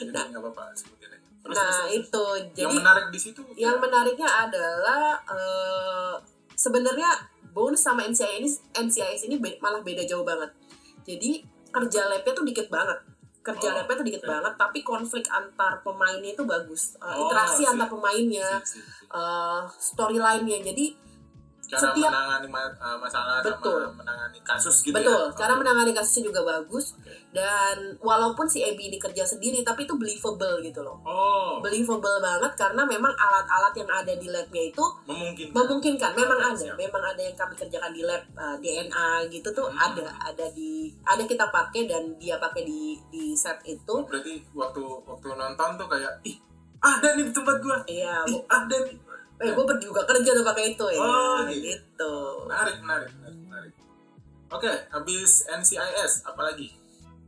[0.00, 1.21] Jadi nggak apa-apa, sebutin aja.
[1.42, 1.94] Terus, nah terus, terus.
[2.00, 2.24] itu
[2.54, 6.14] jadi yang menarik di situ yang ya, menariknya adalah eh,
[6.52, 7.10] sebenarnya
[7.52, 10.48] Bones sama NCIS ini NCIS ini be- malah beda jauh banget.
[11.02, 12.96] Jadi kerja labnya tuh dikit banget.
[13.42, 14.30] Kerja Oh, labnya tuh dikit oke.
[14.30, 16.94] banget, tapi konflik antar pemainnya itu bagus.
[16.94, 18.80] Eh, Oh, interaksi antar pemainnya, sip.
[19.10, 20.62] eh, storyline-nya.
[20.62, 20.94] Jadi
[21.72, 23.80] cara setiap- menangani ma- uh, masalah Betul.
[23.82, 25.32] sama menangani kasus gitu betul, ya.
[25.34, 26.92] cara menangani kasusnya juga bagus.
[26.94, 27.14] Oke.
[27.32, 31.00] Dan walaupun si Abby ini kerja sendiri, tapi itu believable gitu loh.
[31.02, 35.54] Oh, Believable banget karena memang alat-alat yang ada di labnya itu memungkinkan.
[35.54, 36.76] memungkinkan memang ada siap.
[36.76, 39.80] memang ada yang kami kerjakan di lab uh, DNA gitu tuh Hmm.
[39.80, 40.70] ada ada di
[41.02, 45.88] ada kita pakai dan dia pakai di di set itu Berarti waktu waktu nonton tuh
[45.88, 46.36] kayak ih
[46.78, 47.78] ada nih tempat gua.
[47.86, 48.96] iya Ih, ada nih.
[49.42, 51.58] Eh gue juga kerja tuh pakai itu ya Oh, gitu.
[51.60, 52.14] gitu
[52.46, 53.72] Menarik, menarik, menarik, menarik.
[54.48, 56.70] Oke, habis NCIS apalagi?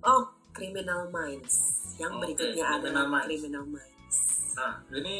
[0.00, 1.54] oh Criminal Minds
[1.96, 3.26] yang Oke, berikutnya Criminal adalah Minds.
[3.26, 4.16] Criminal Minds
[4.54, 5.16] Nah, ini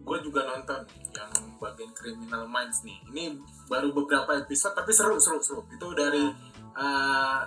[0.00, 0.80] gue juga nonton
[1.12, 2.96] yang bagian Criminal Minds nih.
[3.06, 3.36] Ini
[3.68, 5.62] baru beberapa episode tapi seru seru seru.
[5.68, 6.26] Itu dari
[6.72, 7.40] eh,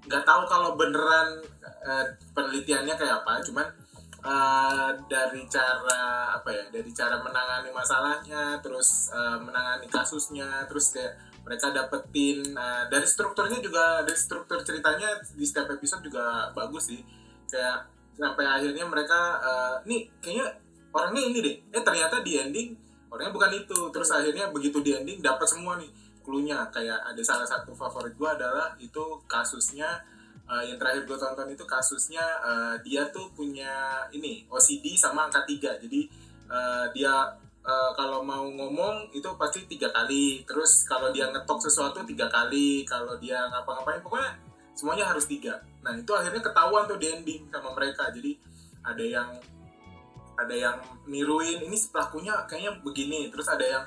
[0.00, 3.66] nggak tahu kalau beneran eh, penelitiannya kayak apa, cuman
[4.20, 11.16] eh, dari cara apa ya, dari cara menangani masalahnya, terus eh, menangani kasusnya, terus kayak
[11.44, 17.00] mereka dapetin eh, dari strukturnya juga dari struktur ceritanya di setiap episode juga bagus sih.
[17.48, 20.46] Kayak sampai akhirnya mereka eh, nih kayaknya
[20.92, 21.56] orangnya ini deh.
[21.72, 22.70] Eh ternyata di ending
[23.08, 23.78] orangnya bukan itu.
[23.90, 26.68] Terus akhirnya begitu di ending dapat semua nih cluenya.
[26.68, 29.88] Kayak ada salah satu favorit gua adalah itu kasusnya
[30.50, 35.46] eh, yang terakhir gue tonton itu kasusnya eh, dia tuh punya ini OCD sama angka
[35.46, 35.78] tiga.
[35.78, 36.10] Jadi
[36.50, 37.14] eh, dia
[37.62, 40.42] eh, kalau mau ngomong itu pasti tiga kali.
[40.42, 42.82] Terus kalau dia ngetok sesuatu tiga kali.
[42.82, 44.30] Kalau dia ngapa-ngapain pokoknya
[44.74, 45.62] semuanya harus tiga.
[45.86, 48.10] Nah itu akhirnya ketahuan tuh di sama mereka.
[48.10, 48.34] Jadi
[48.82, 49.30] ada yang
[50.40, 53.30] ada yang niruin ini pelakunya kayaknya begini.
[53.30, 53.84] Terus ada yang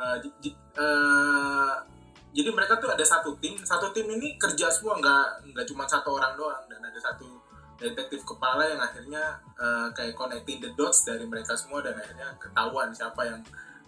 [0.00, 1.95] eh, j- j- eh,
[2.36, 6.20] jadi mereka tuh ada satu tim satu tim ini kerja semua nggak nggak cuma satu
[6.20, 7.40] orang doang dan ada satu
[7.80, 12.92] detektif kepala yang akhirnya eh, kayak connecting the dots dari mereka semua dan akhirnya ketahuan
[12.92, 13.40] siapa yang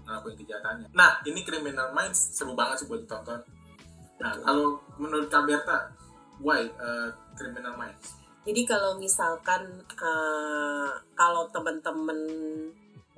[0.09, 0.89] ngelakuin kejahatannya.
[0.97, 3.41] Nah ini Criminal Minds seru banget sih buat ditonton.
[4.21, 5.93] Nah kalau menurut Kak Berta,
[6.41, 8.19] why eh, Criminal Minds?
[8.49, 12.17] jadi kalau misalkan eh, kalau teman-teman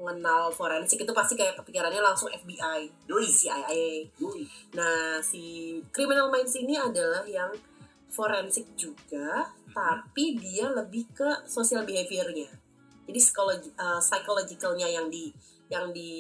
[0.01, 3.69] mengenal forensik itu pasti kayak kepikirannya langsung FBI, Yoi, CIA.
[4.17, 4.49] yoi.
[4.73, 7.53] Nah, si Criminal Minds ini adalah yang
[8.09, 12.49] forensik juga, tapi dia lebih ke social behaviornya.
[13.05, 15.29] Jadi psikologi, uh, psychologicalnya yang di
[15.69, 16.11] yang di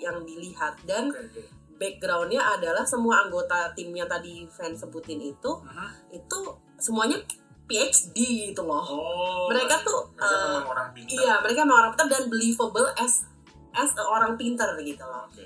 [0.00, 1.42] yang dilihat dan Oke, oke.
[1.76, 6.16] backgroundnya adalah semua anggota tim yang tadi Van sebutin itu Mhm.
[6.16, 6.38] itu
[6.80, 7.20] semuanya
[7.64, 8.16] PhD
[8.52, 8.84] gitu loh.
[8.84, 11.16] Oh, Mereka tuh, mereka eh, memang orang pintar.
[11.16, 13.24] Iya, mereka memang orang pintar dan believable as
[13.74, 15.24] as orang pintar gitu loh.
[15.26, 15.44] Oke.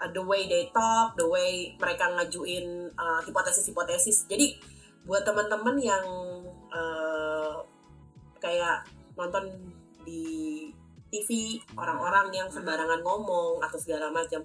[0.00, 4.24] uh, the way they talk, the way mereka ngajuin uh, hipotesis-hipotesis.
[4.26, 4.56] Jadi
[5.04, 6.04] buat teman-teman yang
[6.72, 7.60] uh,
[8.40, 9.52] kayak nonton
[10.02, 10.68] di
[11.10, 14.40] TV orang-orang yang sembarangan ngomong atau segala macam,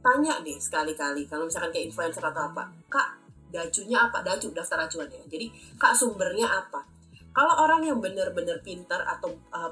[0.00, 4.20] tanya deh sekali-kali kalau misalkan kayak influencer atau apa, kak dacunya apa?
[4.22, 5.22] Dacu daftar acuan ya.
[5.26, 6.84] Jadi kak sumbernya apa?
[7.32, 9.70] Kalau orang yang benar-benar pintar atau uh,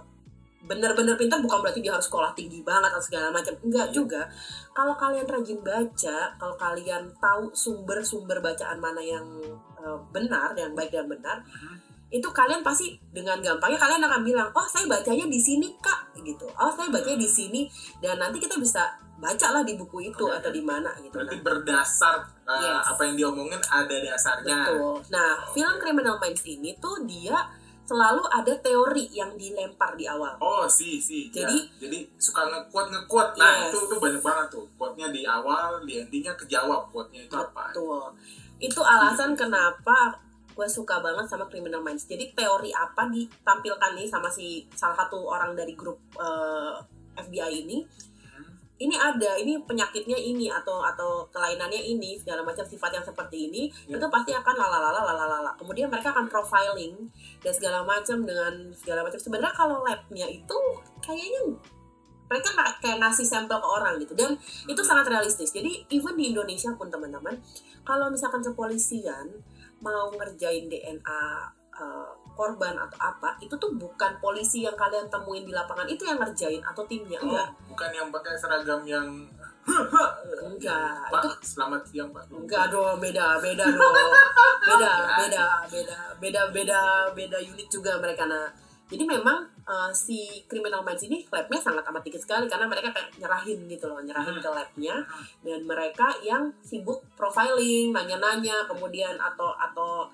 [0.67, 3.95] benar-benar pintar bukan berarti dia harus sekolah tinggi banget atau segala macam enggak Iya.
[3.95, 4.23] juga
[4.75, 9.23] kalau kalian rajin baca kalau kalian tahu sumber-sumber bacaan mana yang
[9.79, 11.79] uh, benar yang baik dan benar Mhm.
[12.11, 16.51] itu kalian pasti dengan gampangnya kalian akan bilang oh saya bacanya di sini kak gitu
[16.51, 17.71] oh saya bacanya di sini
[18.03, 21.43] dan nanti kita bisa bacalah di buku itu Oke, atau di mana gitu Berarti Nah,
[21.43, 22.85] berdasar uh, Yes.
[22.87, 24.59] apa yang diomongin ada dasarnya.
[24.69, 27.37] betul nah film Criminal Minds ini tuh dia
[27.83, 31.31] selalu ada teori yang dilempar di awal Oh, si, si.
[31.31, 33.29] Ya, Jadi- jadi suka ngekuat ngekuat.
[33.37, 33.71] Nah, Yes.
[33.71, 34.67] itu itu banyak banget tuh.
[34.75, 37.71] Quote-nya di awal, di endingnya kejawab quote-nya itu apa.
[37.71, 38.11] Betul.
[38.59, 40.19] Itu alasan kenapa
[40.51, 42.05] gue suka banget sama Criminal Minds.
[42.05, 46.75] Jadi teori apa ditampilkan nih sama si salah satu orang dari grup eh,
[47.17, 47.87] FBI ini.
[48.77, 48.85] Hmm.
[48.85, 53.63] Ini ada, ini penyakitnya ini atau atau kelainannya ini segala macam sifat yang seperti ini
[53.89, 53.97] Ya.
[53.97, 55.53] itu pasti akan lalalala lalalala.
[55.57, 57.09] Kemudian mereka akan profiling
[57.41, 59.17] dan segala macam dengan segala macam.
[59.17, 60.59] Sebenarnya kalau labnya itu
[61.01, 61.57] kayaknya
[62.27, 62.51] mereka
[62.83, 64.37] kayak ngasih sampel ke orang gitu dan
[64.67, 65.55] itu sangat realistis.
[65.55, 67.39] Jadi even di Indonesia pun teman-teman,
[67.87, 69.31] kalau misalkan kepolisian
[69.81, 71.23] mau ngerjain DNA
[71.79, 76.21] uh, korban atau apa, itu tuh bukan polisi yang kalian temuin di lapangan itu yang
[76.21, 77.49] ngerjain atau timnya Oh, enggak.
[77.67, 79.09] bukan yang pakai seragam yang
[80.37, 82.29] enggak Pak, itu selamat siang Pak.
[82.31, 84.13] enggak dong beda beda dong.
[84.63, 88.47] Beda beda beda beda beda beda unit juga mereka nah
[88.87, 93.19] jadi memang uh, si Criminal Minds ini labnya sangat amat dikit sekali karena mereka kayak
[93.19, 95.03] nyerahin gitu loh nyerahin ke labnya.
[95.43, 100.07] Dan mereka yang sibuk profiling nanya-nanya kemudian atau atau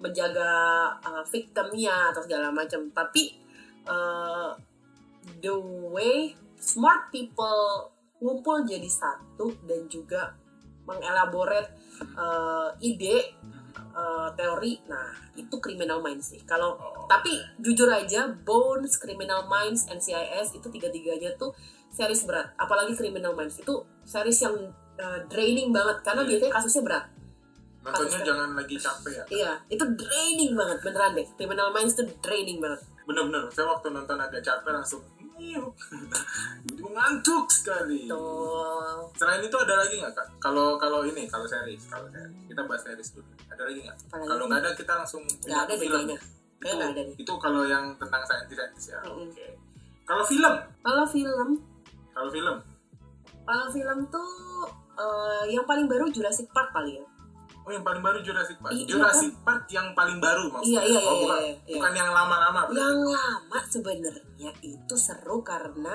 [0.00, 0.50] menjaga
[1.04, 3.36] uh, victimnya atau segala macam tapi
[3.84, 4.56] uh,
[5.44, 5.52] the
[5.92, 10.36] way smart people ngumpul jadi satu dan juga
[10.88, 11.70] mengelaborate
[12.16, 13.36] uh, ide
[13.92, 19.90] uh, teori nah itu criminal minds sih kalau Oh, tapi jujur aja Bones, Criminal Minds,
[19.90, 21.50] NCIS itu tiga-tiganya tuh
[21.90, 22.54] series berat.
[22.54, 24.54] Apalagi Criminal Minds itu series yang
[24.94, 26.38] uh, draining banget karena Iya.
[26.38, 27.04] biasanya kasusnya berat.
[27.80, 29.24] Nontonnya jangan lagi capek ya.
[29.26, 31.26] Iya, itu draining banget beneran deh.
[31.34, 32.80] Criminal Minds itu draining banget.
[33.02, 35.72] Bener-bener, saya waktu nonton agak capek langsung "Nyiu."
[36.62, 38.04] Jadi ngantuk sekali.
[38.04, 39.00] Tuh.
[39.16, 40.26] Selain itu ada lagi nggak kak?
[40.38, 42.44] Kalau kalau ini kalau series, kalau series.
[42.46, 43.30] kita bahas series dulu.
[43.48, 43.96] Ada lagi nggak?
[44.12, 45.92] Kalau nggak ada kita langsung Nggak ada film.
[45.96, 46.18] kayaknya.
[46.60, 47.16] Itu, nggak ada deh.
[47.16, 49.00] itu kalau yang tentang saintis-saintis ya.
[49.02, 49.26] Mm-mm.
[49.26, 49.48] Oke.
[50.04, 51.48] Kalau film, Kalau film,
[52.10, 52.56] kalau film,
[53.40, 54.30] kalau film tuh
[54.92, 57.04] uh, yang paling baru Jurassic Park kali ya.
[57.66, 58.72] Oh yang paling baru Jurassic Park.
[58.72, 60.80] Iya, Jurassic Park yang paling baru maksudnya.
[60.80, 61.74] Iya, iya, iya, oh, bukan, iya, iya.
[61.76, 62.60] bukan yang lama-lama.
[62.72, 65.94] Yang lama sebenarnya itu seru karena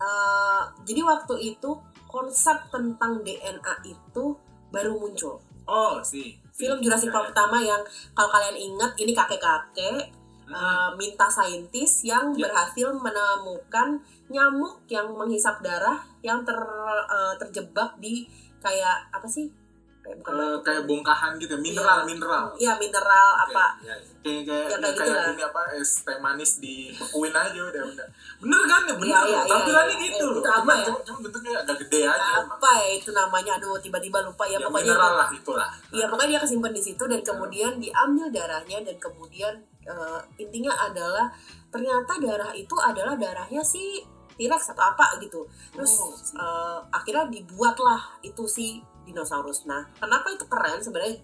[0.00, 1.70] uh, jadi waktu itu
[2.06, 4.24] konsep tentang DNA itu
[4.70, 5.40] baru muncul.
[5.66, 6.38] Oh sih.
[6.56, 7.82] Film Jurassic Park pertama yang
[8.16, 10.08] kalau kalian ingat ini kakek-kakek
[10.48, 12.48] uh, minta saintis yang Ya.
[12.48, 14.00] berhasil menemukan
[14.32, 18.24] nyamuk yang menghisap darah yang ter uh, terjebak di
[18.62, 19.52] kayak apa sih?
[20.06, 20.62] Kayak bukan Eh, batu.
[20.62, 22.06] kayak bongkahan gitu, mineral, Iya.
[22.06, 22.44] mineral.
[22.54, 23.66] Iya, mineral apa?
[23.76, 24.14] Iya, iya.
[24.22, 28.06] Kayak kayak Ya, ya, kayak kayak ini apa es teh manis dibekuin aja udah udah.
[28.38, 29.06] Bener kan ya bener.
[29.08, 30.04] Iya, iya, iya, Tampilannya iya.
[30.06, 30.36] gitu Eh, loh.
[30.36, 30.84] itu apa Cuma, ya?
[30.84, 32.32] cuma, cuma bentuknya agak gede aja.
[32.40, 33.52] Apa ya itu namanya?
[33.56, 35.18] Aduh, tiba-tiba lupa ya, Ya, pokoknya mineral itu.
[35.18, 35.68] lah itulah.
[35.90, 41.26] Iya pokoknya dia kesimpan di situ dan kemudian diambil darahnya dan kemudian eh, intinya adalah
[41.68, 44.02] ternyata darah itu adalah darahnya si
[44.34, 45.42] T-Rex atau apa gitu.
[45.72, 49.64] Terus Oh, eh, akhirnya dibuatlah itu si dinosaurus.
[49.70, 51.14] Nah, kenapa itu keren sebenarnya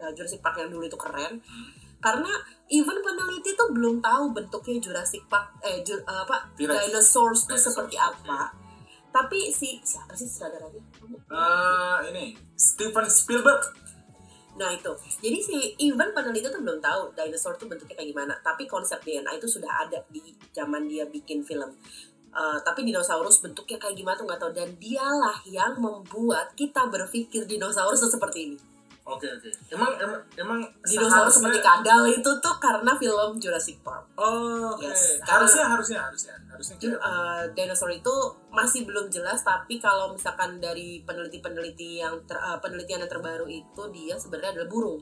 [0.00, 1.42] eh, Jurassic Park yang dulu itu keren?
[1.42, 1.68] Hmm.
[1.98, 2.28] Karena
[2.68, 7.96] even peneliti tuh belum tahu bentuknya Jurassic Park eh ju- eh, apa dinosaurus itu seperti
[7.98, 8.52] apa.
[9.08, 10.82] Tapi si siapa sih saudaranya?
[11.30, 13.62] Eh, ini Steven Spielberg.
[14.54, 14.86] Nah itu,
[15.18, 18.34] jadi si even peneliti tuh belum tahu dinosaur tuh bentuknya kayak gimana.
[18.38, 21.74] Tapi konsep DNA itu sudah ada di zaman dia bikin film.
[22.34, 24.52] Eh, tapi dinosaurus bentuknya kayak gimana tuh nggak tahu.
[24.52, 28.58] Dan dialah yang membuat kita berpikir dinosaurus seperti ini.
[29.04, 29.52] Oke oke.
[29.68, 34.08] Emang emang emang Dinosaurus seperti kadal itu tuh karena film Jurassic Park.
[34.16, 34.80] Oh, oke.
[34.80, 35.20] Yes.
[35.20, 38.14] Harusnya harusnya harusnya harusnya kayak eh, dinosaur itu
[38.48, 43.82] masih belum jelas tapi kalau misalkan dari peneliti-peneliti yang ter- eh, penelitian yang terbaru itu
[43.92, 45.00] dia sebenarnya adalah burung.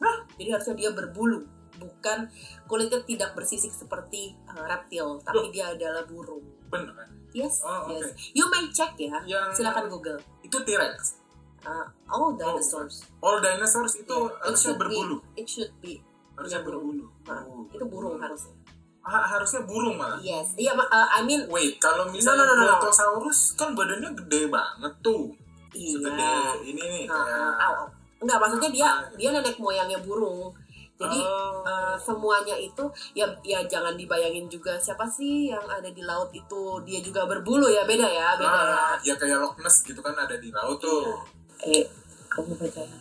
[0.00, 0.16] Hah?
[0.40, 1.44] Jadi harusnya dia berbulu,
[1.82, 2.18] bukan
[2.64, 6.42] kulitnya tidak bersisik seperti eh, reptil, tapi dia adalah burung.
[6.66, 7.08] bener kan?
[7.32, 7.92] Yes, Oh, oke.
[7.94, 8.12] yes.
[8.32, 9.16] You may check ya.
[9.22, 10.20] Yang Silakan Google.
[10.40, 11.20] itu T-Rex.
[11.62, 13.06] Uh, oh, dinosaurs.
[13.18, 14.40] All dinosaurs itu Yeah.
[14.42, 15.16] Harusnya berbulu.
[15.30, 16.00] Be, it should be.
[16.32, 16.90] Harusnya burung.
[16.90, 17.06] berbulu.
[17.24, 17.64] Nah, Oh.
[17.68, 18.52] itu burung harusnya.
[19.00, 20.18] Ah, harusnya burung malah.
[20.18, 20.54] Yes.
[20.54, 22.66] Iya, uh, I mean Wait, kalau misalnya No, no, no, no.
[22.78, 25.32] Brontosaurus kan badannya gede banget tuh.
[25.72, 25.96] iya.
[25.98, 26.32] Segede
[26.66, 27.88] ini nih kayak uh, au, au.
[28.20, 29.14] Enggak, maksudnya dia Apa?
[29.16, 30.54] dia nenek moyangnya burung.
[30.92, 31.62] Jadi Oh.
[31.62, 36.62] eh, semuanya itu ya ya jangan dibayangin juga siapa sih yang ada di laut itu
[36.82, 39.12] dia juga berbulu ya beda ya beda Ah, ya.
[39.12, 41.18] ya kayak Loch Ness gitu kan ada di laut tuh.
[41.62, 41.82] Eh
[42.28, 42.98] kamu percaya?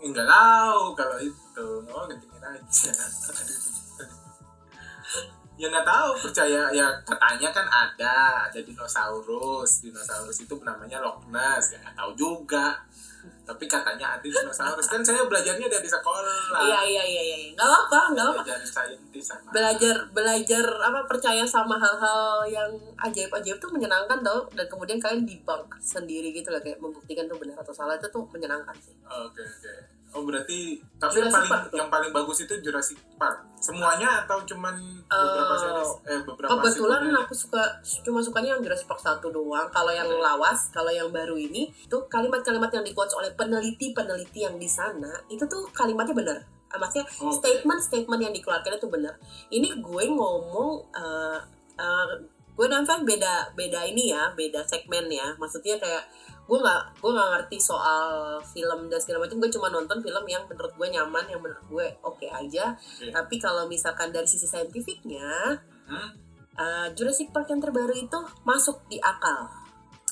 [0.00, 1.68] Enggak tahu kalau itu.
[1.86, 2.92] Oh, kencengin aja.
[5.54, 8.14] ya nggak tahu percaya ya katanya kan ada
[8.50, 12.74] ada dinosaurus dinosaurus itu namanya Loch Ness ya nggak tahu juga
[13.44, 17.36] tapi katanya ada dinosaurus kan saya belajarnya dari sekolah Iya iya iya iya.
[17.52, 18.40] Enggak apa enggak apa.
[18.40, 24.66] belajar saintis sama Belajar belajar apa percaya sama hal-hal yang ajaib-ajaib tuh menyenangkan tau dan
[24.66, 28.74] kemudian kalian debunk sendiri gitu lah kayak membuktikan tuh benar atau salah itu tuh menyenangkan
[28.80, 28.96] sih.
[29.04, 29.93] Oke oke.
[30.14, 33.42] Oh berarti tapi yang paling Park yang paling bagus itu Jurassic Park.
[33.58, 34.78] Semuanya atau cuman
[35.10, 37.62] beberapa Eh, series eh beberapa Kebetulan aku suka
[38.06, 39.66] cuma sukanya yang Jurassic Park 1 doang.
[39.74, 44.70] Kalau yang lawas, kalau yang baru ini tuh kalimat-kalimat yang di oleh peneliti-peneliti yang di
[44.70, 46.38] sana itu tuh kalimatnya benar.
[46.70, 49.14] Ah, Maksudnya statement-statement yang dikeluarkan itu benar.
[49.50, 51.38] Ini gue ngomong eh
[51.74, 52.06] eh,
[52.54, 55.34] gue dan Fan beda beda ini ya, beda segmen ya.
[55.42, 56.06] Maksudnya kayak
[56.44, 60.44] gue nggak gue nggak ngerti soal film dan segala macam gue cuma nonton film yang
[60.44, 63.08] menurut gue nyaman yang menurut gue oke aja Oke.
[63.08, 66.10] tapi kalau misalkan dari sisi saintifiknya Hmm?
[66.54, 69.50] Uh, Jurassic Park yang terbaru itu masuk di akal.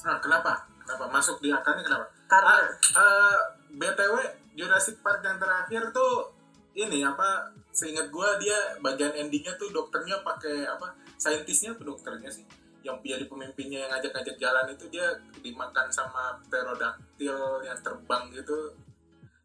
[0.02, 0.58] Nah, kenapa?
[0.82, 2.06] Kenapa masuk di akalnya kenapa?
[2.26, 2.64] karena Ah,
[2.98, 3.38] eh,
[3.76, 4.14] BTW
[4.56, 6.32] Jurassic Park yang terakhir tuh
[6.74, 7.46] ini apa?
[7.72, 10.92] Seingat gua dia bagian endingnya tuh dokternya pakai apa?
[11.16, 12.44] Saintisnya apa dokternya sih?
[12.82, 15.06] Yang jadi pemimpinnya yang ngajak-ngajak jalan itu dia
[15.38, 18.74] dimakan sama pterodactyl yang terbang gitu.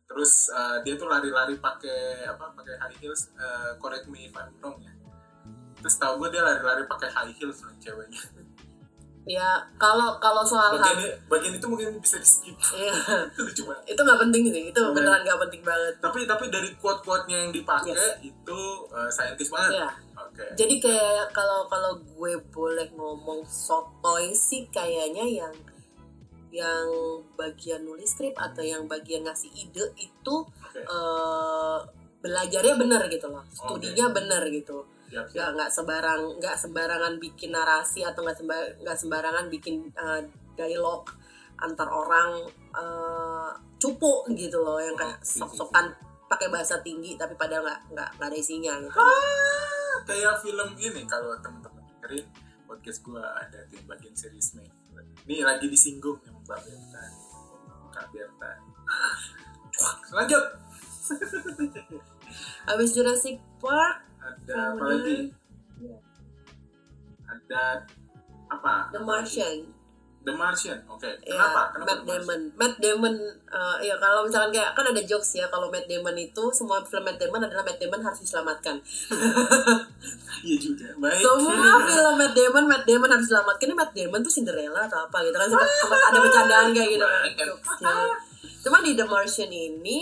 [0.08, 2.50] Terus eh, dia tuh lari-lari pakai apa?
[2.52, 3.30] Pakai high heels.
[3.36, 4.90] eh, correct me if I'm wrong ya.
[5.78, 8.22] Terus tahu gue dia lari-lari pakai high heels loh ceweknya.
[9.28, 12.56] ya kalau kalau soal hal Bagian, bagian itu mungkin bisa di skip.
[12.72, 12.96] Iya.
[13.52, 13.84] itu banget.
[13.92, 14.96] itu nggak penting sih itu Oke.
[14.96, 18.24] beneran nggak penting banget tapi tapi dari quote quote nya yang dipakai Yes.
[18.24, 19.90] itu uh, saintis banget ya
[20.38, 20.54] oke.
[20.54, 25.54] Jadi kayak kalau kalau gue boleh ngomong sotoy sih kayaknya yang
[26.54, 26.88] yang
[27.36, 30.80] bagian nulis skrip atau yang bagian ngasih ide itu oke.
[30.80, 31.80] eh,
[32.24, 33.44] belajarnya bener gitu loh.
[33.50, 34.86] Studinya bener gitu.
[35.12, 35.54] Siap nggak siap.
[35.58, 40.22] Nggak sembarang nggak sembarangan bikin narasi atau nggak sembar nggak sembarangan bikin eh,
[40.56, 41.04] dialog
[41.58, 42.46] antar orang
[42.78, 44.80] eh, cupu gitu loh.
[44.80, 45.86] Yang kayak Oh, iya, iya, sok-sokan
[46.28, 49.00] pakai bahasa tinggi tapi padahal nggak nggak nggak ada isinya gitu.
[49.00, 49.67] Ah,
[50.08, 52.26] kayak film ini kalau teman-teman dengerin
[52.64, 54.72] podcast gua ada di bagian series nih
[55.28, 57.04] ini lagi disinggung sama Mbak Berta.
[57.92, 58.52] Kak Berta.
[60.16, 60.46] Lanjut.
[62.68, 65.18] Habis Jurassic Park ada apa lagi?
[67.28, 67.64] Ada
[68.48, 68.74] apa?
[68.96, 69.00] The?
[69.04, 69.77] Martian
[70.28, 70.80] The Martian.
[70.92, 71.62] Oke ya kenapa?
[71.72, 72.20] Kenapa Matt The Martian?
[72.20, 73.16] Damon Matt Damon
[73.48, 77.08] eh, ya kalau misalkan kayak kan ada jokes ya kalau Matt Damon itu semua film
[77.08, 78.76] Matt Damon adalah Matt Damon harus diselamatkan.
[80.38, 80.86] Iya juga.
[81.02, 81.18] Baik.
[81.18, 83.66] Semua film Matt Damon Matt Damon harus diselamatkan.
[83.66, 87.06] Ini Matt Damon tuh Cinderella atau apa gitu kan sempat, sempat ada bercandaan kayak gitu.
[87.08, 87.96] Kan jokesnya
[88.62, 90.00] cuma di The Martian ini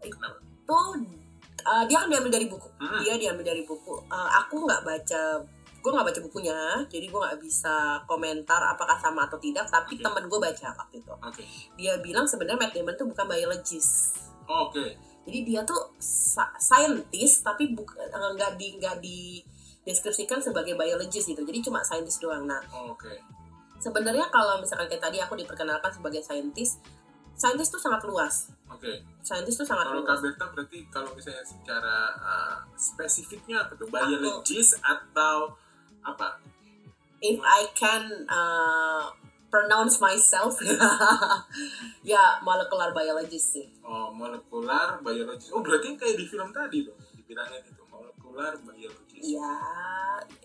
[0.00, 1.20] kenapa tuh?
[1.64, 2.68] uh, dia kan diambil dari buku.
[2.80, 3.00] Hmm.
[3.02, 3.94] dia diambil dari buku.
[4.08, 5.20] Uh, aku nggak baca
[5.80, 6.58] gue nggak baca bukunya
[6.92, 10.04] jadi gue nggak bisa komentar apakah sama atau tidak tapi Oke.
[10.04, 11.12] temen gue baca waktu itu.
[11.16, 11.42] Oke.
[11.80, 14.86] Dia bilang sebenarnya Matt Damon tuh bukan biologist oke.
[15.20, 15.96] Jadi dia tuh
[16.60, 19.40] scientist tapi buk- eh, nggak di nggak di
[19.84, 21.40] deskripsikan sebagai biologist gitu.
[21.40, 22.44] Jadi cuma scientist doang.
[22.44, 22.60] Nah
[22.92, 23.40] oke.
[23.80, 26.84] sebenarnya kalau misalkan kayak tadi aku diperkenalkan sebagai scientist
[27.40, 28.52] scientist tuh sangat luas.
[28.68, 30.20] Oke, scientist tuh sangat kalau luas.
[30.20, 33.88] Berta berarti kalau misalnya secara uh, spesifiknya apa tuh?
[33.88, 35.56] Biologis atau
[36.02, 36.40] apa?
[37.20, 39.12] if I can uh,
[39.52, 40.56] pronounce myself
[42.06, 45.50] ya molecular biologist sih Oh, molekular biologis.
[45.50, 49.20] Oh, berarti kayak di film tadi tuh, dibilangin itu molekular biologis.
[49.34, 49.52] ya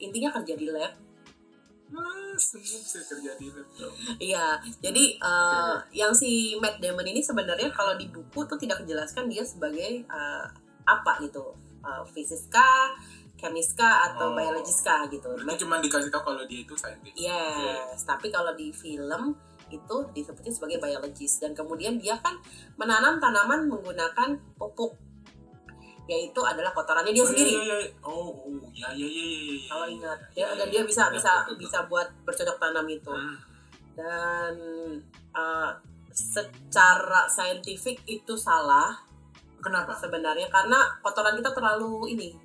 [0.02, 0.91] intinya kerja di lab
[1.96, 3.48] Ah, semua bisa kerja di
[4.18, 9.30] iya jadi uh, yang si Matt Damon ini sebenarnya kalau di buku tuh tidak dijelaskan
[9.30, 10.50] dia sebagai uh,
[10.84, 11.54] apa gitu
[11.86, 12.98] uh, fisiska
[13.36, 14.34] kemiska atau Oh.
[14.34, 17.13] biologiska gitu Berarti cuma dikasih tahu kalau dia itu saintis.
[17.13, 19.36] Yes, tapi kalau di film
[19.67, 22.38] itu disebutnya sebagai biologis dan kemudian dia kan
[22.76, 24.93] menanam tanaman menggunakan pupuk
[26.06, 27.50] yaitu adalah kotorannya dia Oh, sendiri.
[27.50, 27.91] iya, iya, iya.
[28.00, 29.58] Oh, oh, ya, ya, ya, ya, ya, ya.
[29.65, 30.71] Kalau ingat, Ya, dia, ya, dan ya.
[30.71, 33.10] dia bisa Betul, bisa betul, bisa buat bercocok tanam itu.
[33.10, 33.36] Hmm.
[33.98, 34.54] Dan
[35.34, 35.71] uh,
[36.10, 38.93] secara saintifik itu salah
[39.58, 39.91] Kenapa?
[39.91, 42.38] sebenarnya karena kotoran kita terlalu ini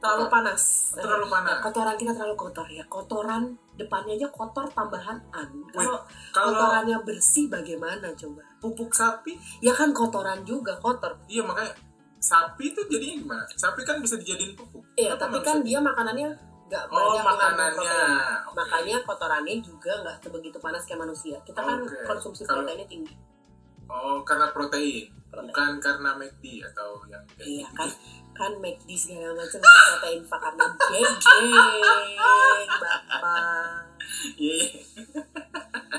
[0.00, 0.62] terlalu panas.
[0.92, 1.56] Terlalu Eh, panas.
[1.60, 2.84] kotoran kita terlalu kotor ya.
[2.84, 5.48] Kotoran depannya aja kotor tambahan an.
[5.70, 6.00] Kalau
[6.32, 8.42] kotorannya bersih bagaimana coba?
[8.56, 11.16] pupuk sapi, Ya kan kotoran juga kotor.
[11.24, 11.72] iya makanya
[12.18, 13.44] sapi itu jadinya gimana?
[13.50, 14.84] Sapi kan bisa dijadiin pupuk.
[14.94, 16.28] Iya, Kenapa tapi kan dia makanannya
[16.66, 17.96] nggak Oh, banyak mengandung makanannya.
[18.44, 18.54] Oke.
[18.54, 21.40] Makanya kotorannya juga nggak sebegitu panas kayak manusia.
[21.40, 22.04] Kita kan Oke.
[22.04, 23.16] konsumsi Kalau- proteinnya tinggi.
[23.88, 25.48] Oh, karena protein, Protein.
[25.48, 27.74] bukan karena McD atau yang Iya gitu.
[27.74, 27.88] kan,
[28.40, 31.12] kan McD segala macam itu protein pak karena geng
[32.80, 33.84] bapak.
[34.40, 34.80] Iya, iya.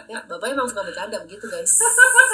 [0.10, 1.78] Ya bapak emang suka bercanda begitu guys.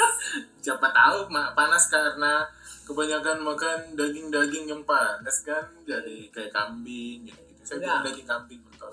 [0.64, 2.48] siapa tahu mak panas karena
[2.88, 7.36] kebanyakan makan daging-daging yang panas kan jadi kayak kambing gitu.
[7.52, 7.62] gitu.
[7.68, 8.92] Saya bilang daging kambing betul.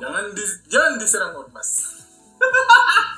[0.00, 1.70] Jangan di, jangan diserang ormas.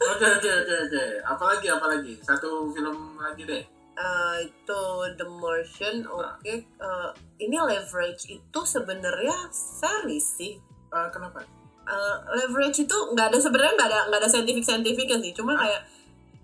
[0.00, 1.04] Oke oke oke oke.
[1.24, 3.64] Apalagi apalagi satu film lagi deh.
[3.92, 4.82] Eh, itu
[5.14, 6.44] The Martian, oke.
[6.46, 10.54] Eh, ini Leverage itu sebenarnya series sih.
[10.88, 11.42] Eh, kenapa?
[11.80, 15.66] Eh, leverage itu nggak ada sebenarnya nggak ada nggak ada scientific scientificnya sih cuma Hah?
[15.66, 15.82] kayak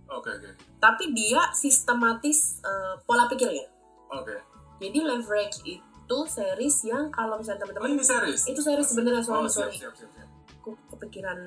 [0.09, 3.63] Oke oke tapi dia sistematis eh, pola pikirnya
[4.11, 4.35] oke.
[4.83, 8.43] jadi leverage itu series yang kalau misalnya Oh teman-teman ini series.
[8.49, 10.11] itu series sebenarnya Oh sorry siap sorry siap siap.
[10.11, 10.29] siap.
[10.57, 11.39] aku kepikiran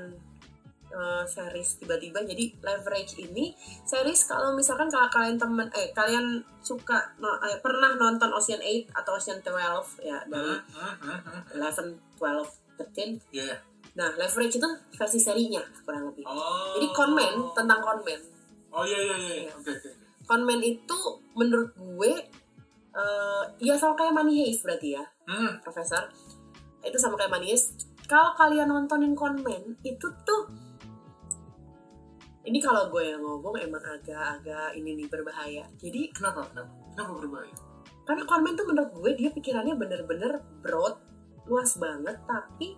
[0.89, 6.25] eh, series tiba-tiba jadi leverage ini series kalau misalkan kalau kalian temen eh kalian
[6.59, 9.53] suka no- eh, pernah nonton Ocean 8 atau Ocean 12
[10.01, 11.61] ya dari Hmm, hmm, hmm, hmm.
[11.61, 13.57] 11 12 13 Iya iya.
[13.89, 16.23] Nah, Leverage itu versi serinya kurang lebih.
[16.23, 16.71] Oh.
[16.73, 18.21] Jadi Conman tentang Conman.
[18.69, 19.35] Oh iya iya iya.
[19.41, 19.51] Iya.
[19.51, 19.89] Oke oke.
[20.23, 20.97] Conman itu
[21.33, 22.13] menurut gue
[22.89, 25.59] eh ya sama kayak Money Heist berarti ya, Hmm.
[25.59, 26.07] Profesor.
[26.79, 27.89] Itu sama kayak Money Heist.
[28.05, 30.41] Kalau kalian nontonin Conman itu tuh
[32.49, 35.63] ini kalau gue yang ngomong emang agak-agak ini nih berbahaya.
[35.77, 36.49] Jadi Kenapa?
[36.49, 36.73] Kenapa?
[36.97, 37.69] Kenapa berbahaya?
[38.09, 40.97] karena Conman tuh menurut gue dia pikirannya bener-bener broad,
[41.45, 42.73] luas banget tapi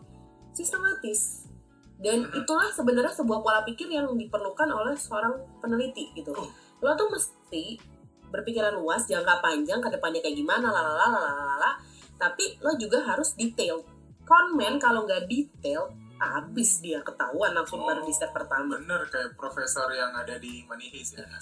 [0.52, 1.48] sistematis.
[1.96, 6.36] Dan itulah sebenarnya sebuah pola pikir yang diperlukan oleh seorang peneliti gitu.
[6.36, 6.52] Oh.
[6.84, 7.80] Lo tuh mesti
[8.28, 11.72] berpikiran luas, jangka panjang, ke depannya kayak gimana, lalala, lalala,
[12.20, 13.80] tapi lo juga harus detail.
[14.28, 17.88] Conman kalau nggak detail, habis dia ketahuan langsung Oh.
[17.88, 18.78] baru di step pertama.
[18.78, 21.26] Bener kayak profesor yang ada di Money Heist ya.
[21.26, 21.42] Nah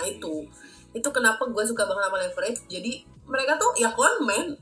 [0.00, 0.34] Si- itu,
[0.92, 2.92] itu kenapa gue suka banget sama leverage jadi
[3.24, 4.52] mereka tuh ya konmen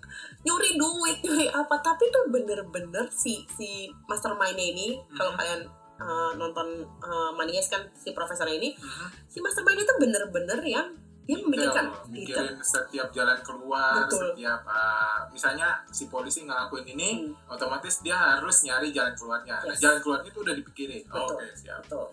[0.40, 3.68] nyuri duit nyuri apa tapi tuh bener-bener si si
[4.04, 5.38] mastermindnya ini kalau Mhm.
[5.38, 5.60] kalian
[5.94, 6.66] uh, nonton
[6.98, 9.06] uh, Money Heist kan si profesornya ini Mhm.
[9.26, 10.88] si mastermind itu bener-bener yang
[11.22, 14.34] dia memikirkan Detail, detail mikirin setiap jalan keluar, Betul.
[14.34, 19.54] setiap uh, misalnya si polisi ngelakuin ini, Hmm, otomatis dia harus nyari jalan keluarnya.
[19.56, 19.80] Nah, Yes.
[19.80, 21.02] jalan keluarnya itu udah dipikirin.
[21.04, 21.32] Betul.
[21.32, 21.78] Oke, siap.
[21.80, 22.06] betul.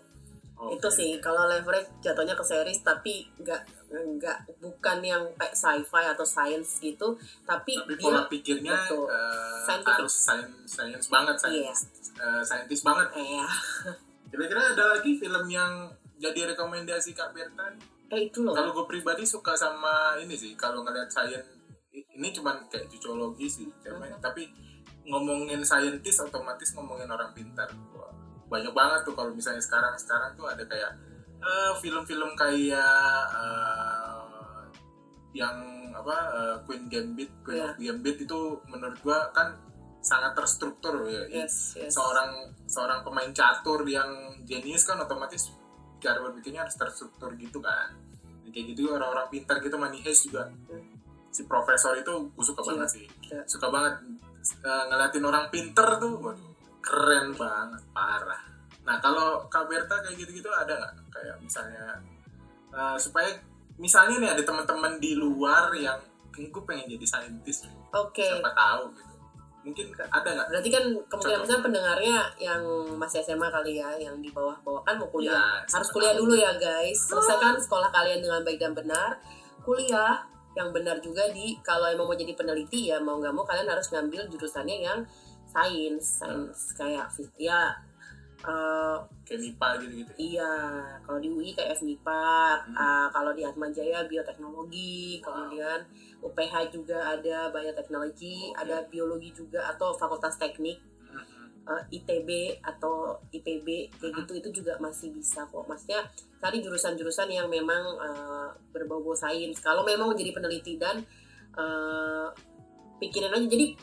[0.54, 0.76] Oke.
[0.76, 6.20] itu sih kalau leverage jatuhnya ke series tapi nggak nggak bukan yang kayak sci-fi atau
[6.20, 9.08] science gitu tapi, Tapi dia pola pikirnya betul.
[9.08, 9.96] uh, Scientific.
[9.96, 11.72] harus sains sains banget, Iya.
[11.72, 11.80] sains
[12.14, 13.08] uh, saintis banget.
[13.16, 13.40] eh
[14.28, 17.64] Kira-kira ada lagi film yang jadi rekomendasi Kak Berta?
[18.10, 21.46] Eh itu loh Kalau gue pribadi suka sama ini sih, kalau ngeliat sains
[21.90, 24.50] ini cuman kayak cocologi sih, cuman- tapi
[25.02, 27.66] ngomongin saintis otomatis ngomongin orang pintar.
[27.90, 28.10] Wah,
[28.46, 30.92] banyak banget tuh kalau misalnya sekarang sekarang tuh ada kayak
[31.40, 34.62] eh, film-film kayak eh,
[35.32, 35.56] yang
[35.90, 37.70] apa eh, Queen Gambit, Queen Iya.
[37.70, 39.54] of Gambit itu menurut gua kan
[40.00, 41.44] sangat terstruktur ya.
[41.44, 42.32] yes yes Seorang
[42.64, 44.08] seorang pemain catur yang
[44.42, 45.52] jenius kan otomatis
[46.00, 47.92] cara berpikirnya harus terstruktur gitu kan.
[48.50, 50.98] Kayak gitu orang-orang pintar gitu Money Heist juga Hmm.
[51.30, 52.68] si profesor itu gue suka Iya.
[52.74, 53.46] banget sih Iya.
[53.46, 53.94] suka banget
[54.58, 56.50] eh, ngeliatin orang pinter tuh waduh
[56.82, 58.42] keren banget parah
[58.82, 62.02] nah kalau Kak Berta kayak gitu-gitu ada nggak kayak misalnya
[62.70, 63.30] eh, supaya
[63.78, 69.09] misalnya nih ada teman-teman di luar yang gue pengen jadi saintis oke siapa tahu gitu
[69.60, 72.62] mungkin ada nggak Berarti kan kemungkinan besar pendengarnya yang
[72.96, 75.36] masih SMA kali ya, yang di bawah-bawah kan mau kuliah.
[75.36, 76.96] Ya, Harus kuliah dulu ya guys.
[76.96, 79.20] Selesaikan sekolah kalian dengan baik dan benar.
[79.60, 80.24] Kuliah
[80.58, 83.86] yang benar juga di kalau emang mau jadi peneliti ya mau nggak mau kalian harus
[83.94, 85.00] ngambil jurusannya yang
[85.46, 87.06] sains, sains kayak
[87.38, 87.70] ya
[88.40, 90.52] eh, kayak MIPA gitu-gitu iya
[91.04, 92.24] kalau di UI kayak FMIPA,
[92.64, 92.74] Hmm.
[92.74, 95.24] ah, kalau di Atmajaya bioteknologi, Wow.
[95.28, 95.78] kemudian
[96.20, 98.60] UPH juga ada bioteknologi, Oke.
[98.60, 100.80] ada biologi juga atau fakultas teknik
[101.12, 101.68] Mhm.
[101.68, 102.30] eh, ITB
[102.64, 106.02] atau IPB kayak gitu itu juga masih bisa kok maksudnya
[106.40, 111.04] cari jurusan-jurusan yang memang eh, berbau-bau sains kalau memang mau jadi peneliti dan
[111.54, 112.28] eh,
[112.98, 113.76] pikirin aja jadi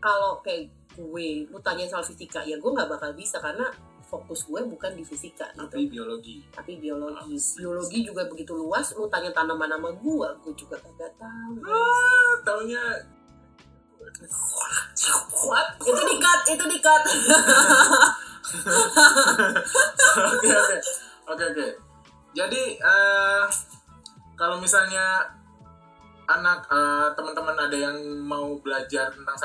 [0.00, 3.68] kalau kayak gue lu tanya soal fisika ya gue nggak bakal bisa karena
[4.08, 5.68] fokus gue bukan di fisika gitu.
[5.68, 6.36] Tapi biologi.
[6.48, 7.14] Tapi biologi.
[7.20, 7.28] Ah,
[7.60, 11.60] biologi juga begitu luas lu tanya tanaman nama gue gue juga kagak tahu.
[11.68, 12.80] Ah, taunya
[15.44, 15.76] What?
[15.84, 17.02] itu dikat itu dikat.
[20.32, 20.76] Oke oke.
[21.28, 21.66] Oke oke.
[22.32, 23.44] Jadi eh,
[24.40, 25.28] kalau misalnya
[26.24, 29.36] anak eh, teman-teman ada yang mau belajar tentang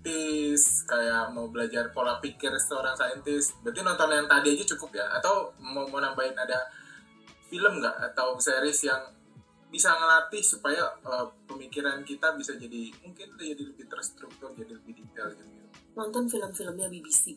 [0.00, 5.06] saintis, kayak mau belajar pola pikir seorang saintis, berarti nonton yang tadi aja cukup ya?
[5.20, 6.56] Atau mau mau nambahin ada
[7.52, 9.02] film nggak atau series yang
[9.68, 15.30] bisa ngelatih supaya eh, pemikiran kita bisa jadi mungkin jadi lebih terstruktur, jadi lebih detail
[15.36, 15.44] gitu.
[15.94, 17.36] nonton film-filmnya BBC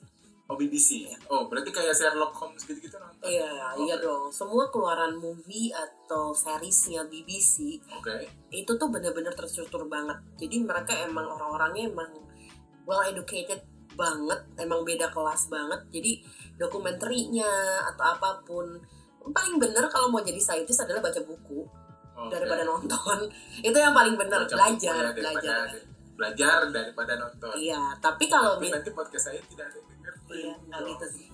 [0.52, 1.08] Oh BBC.
[1.32, 3.24] Oh berarti kayak Sherlock Holmes gitu-gitu nonton?
[3.24, 4.04] Iya, iya Oke.
[4.04, 4.28] dong.
[4.28, 8.28] Semua keluaran movie atau seriesnya BBC Oke.
[8.52, 10.20] itu tuh bener-bener terstruktur banget.
[10.36, 12.12] Jadi mereka emang orang-orangnya emang
[12.84, 13.62] well educated
[13.94, 15.82] banget, emang beda kelas banget.
[15.90, 16.12] Jadi
[16.58, 17.50] dokumenterinya
[17.94, 18.66] atau apa pun
[19.24, 21.64] paling bener kalau mau jadi saintis adalah baca buku
[22.14, 22.30] Oke.
[22.34, 23.18] daripada nonton.
[23.68, 25.64] itu yang paling bener Baca buku belajar, ya, daripada- belajar.
[26.14, 27.54] belajar daripada nonton.
[27.58, 29.80] Iya, tapi kalau Tapi nanti podcast saya tidak ada.
[30.34, 31.28] Iya, nggak gitu sih.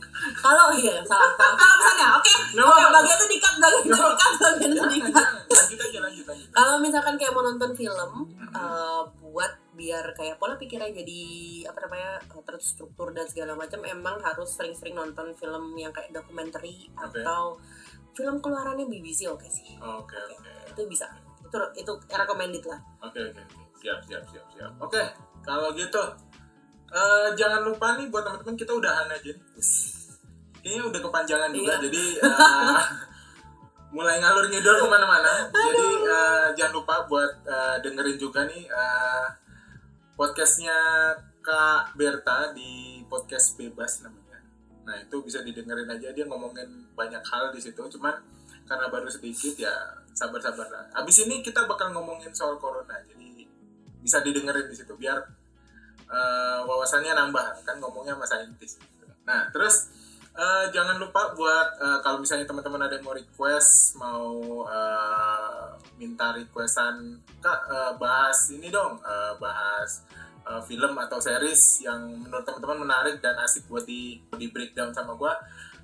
[0.43, 2.07] Kalau iya salah salah salah pesannya.
[2.19, 5.27] Oke, Nggak oke bagian itu dikat, bagian itu dikat, bagian itu dikat.
[6.09, 6.33] aja.
[6.51, 8.11] Kalau misalkan kayak mau nonton film,
[8.51, 11.21] eh, buat biar kayak pola pikirnya jadi
[11.71, 16.59] apa namanya eh, terstruktur dan segala macam, emang harus sering-sering nonton film yang kayak dokumenter
[16.99, 17.55] atau
[18.11, 19.79] film keluarannya BBC oke sih.
[19.79, 20.75] Oke, oke.
[20.75, 21.07] Itu bisa.
[21.39, 22.79] Itu itu recommended lah.
[22.99, 23.39] Oke, oke.
[23.39, 23.43] oke.
[23.79, 24.71] Siap, siap, siap, siap.
[24.83, 24.99] Oke,
[25.39, 26.03] kalau gitu
[26.89, 29.33] Eh, jangan lupa nih buat teman-teman kita udahan aja.
[30.59, 31.81] Kayaknya udah kepanjangan juga, Iya.
[31.85, 32.79] jadi eh,
[33.95, 35.33] mulai ngalur ngidul ke mana-mana.
[35.47, 39.27] Jadi eh, jangan lupa buat eh, dengerin juga nih eh,
[40.17, 40.75] podcastnya
[41.39, 44.41] Kak Berta di podcast bebas namanya.
[44.83, 47.79] Nah itu bisa didengerin aja dia ngomongin banyak hal di situ.
[47.85, 48.17] Cuman
[48.65, 49.71] karena baru sedikit ya
[50.11, 50.85] sabar-sabar lah.
[50.97, 53.45] Abis ini kita bakal ngomongin soal corona, jadi
[54.01, 55.17] bisa didengerin di situ biar
[56.09, 58.81] eh, wawasannya nambah kan ngomongnya sama saintis.
[59.29, 59.93] Nah terus
[60.33, 65.65] eh, jangan lupa buat eh, kalau misalnya teman-teman ada yang mau request mau eh,
[66.01, 70.07] minta requestan kak eh, bahas ini dong eh, bahas
[70.47, 75.13] eh, film atau series yang menurut teman-teman menarik dan asik buat di di breakdown sama
[75.13, 75.35] gua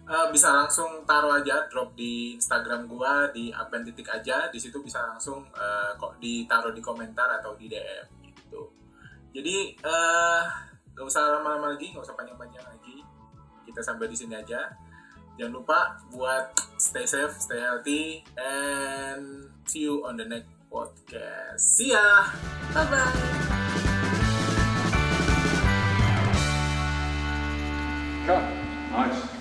[0.07, 4.79] eh, bisa langsung taruh aja drop di Instagram gua di apen titik aja di situ
[4.79, 8.84] bisa langsung eh, kok ditaruh di komentar atau di DM gitu
[9.35, 10.47] jadi eh, uh,
[10.95, 13.03] gak usah lama-lama lagi, gak usah panjang-panjang lagi.
[13.67, 14.71] Kita sampai di sini aja.
[15.35, 21.59] Jangan lupa buat stay safe, stay healthy, and see you on the next podcast.
[21.59, 22.31] See ya,
[22.71, 23.11] bye bye.
[28.23, 28.43] Cut.
[28.95, 29.34] Nice.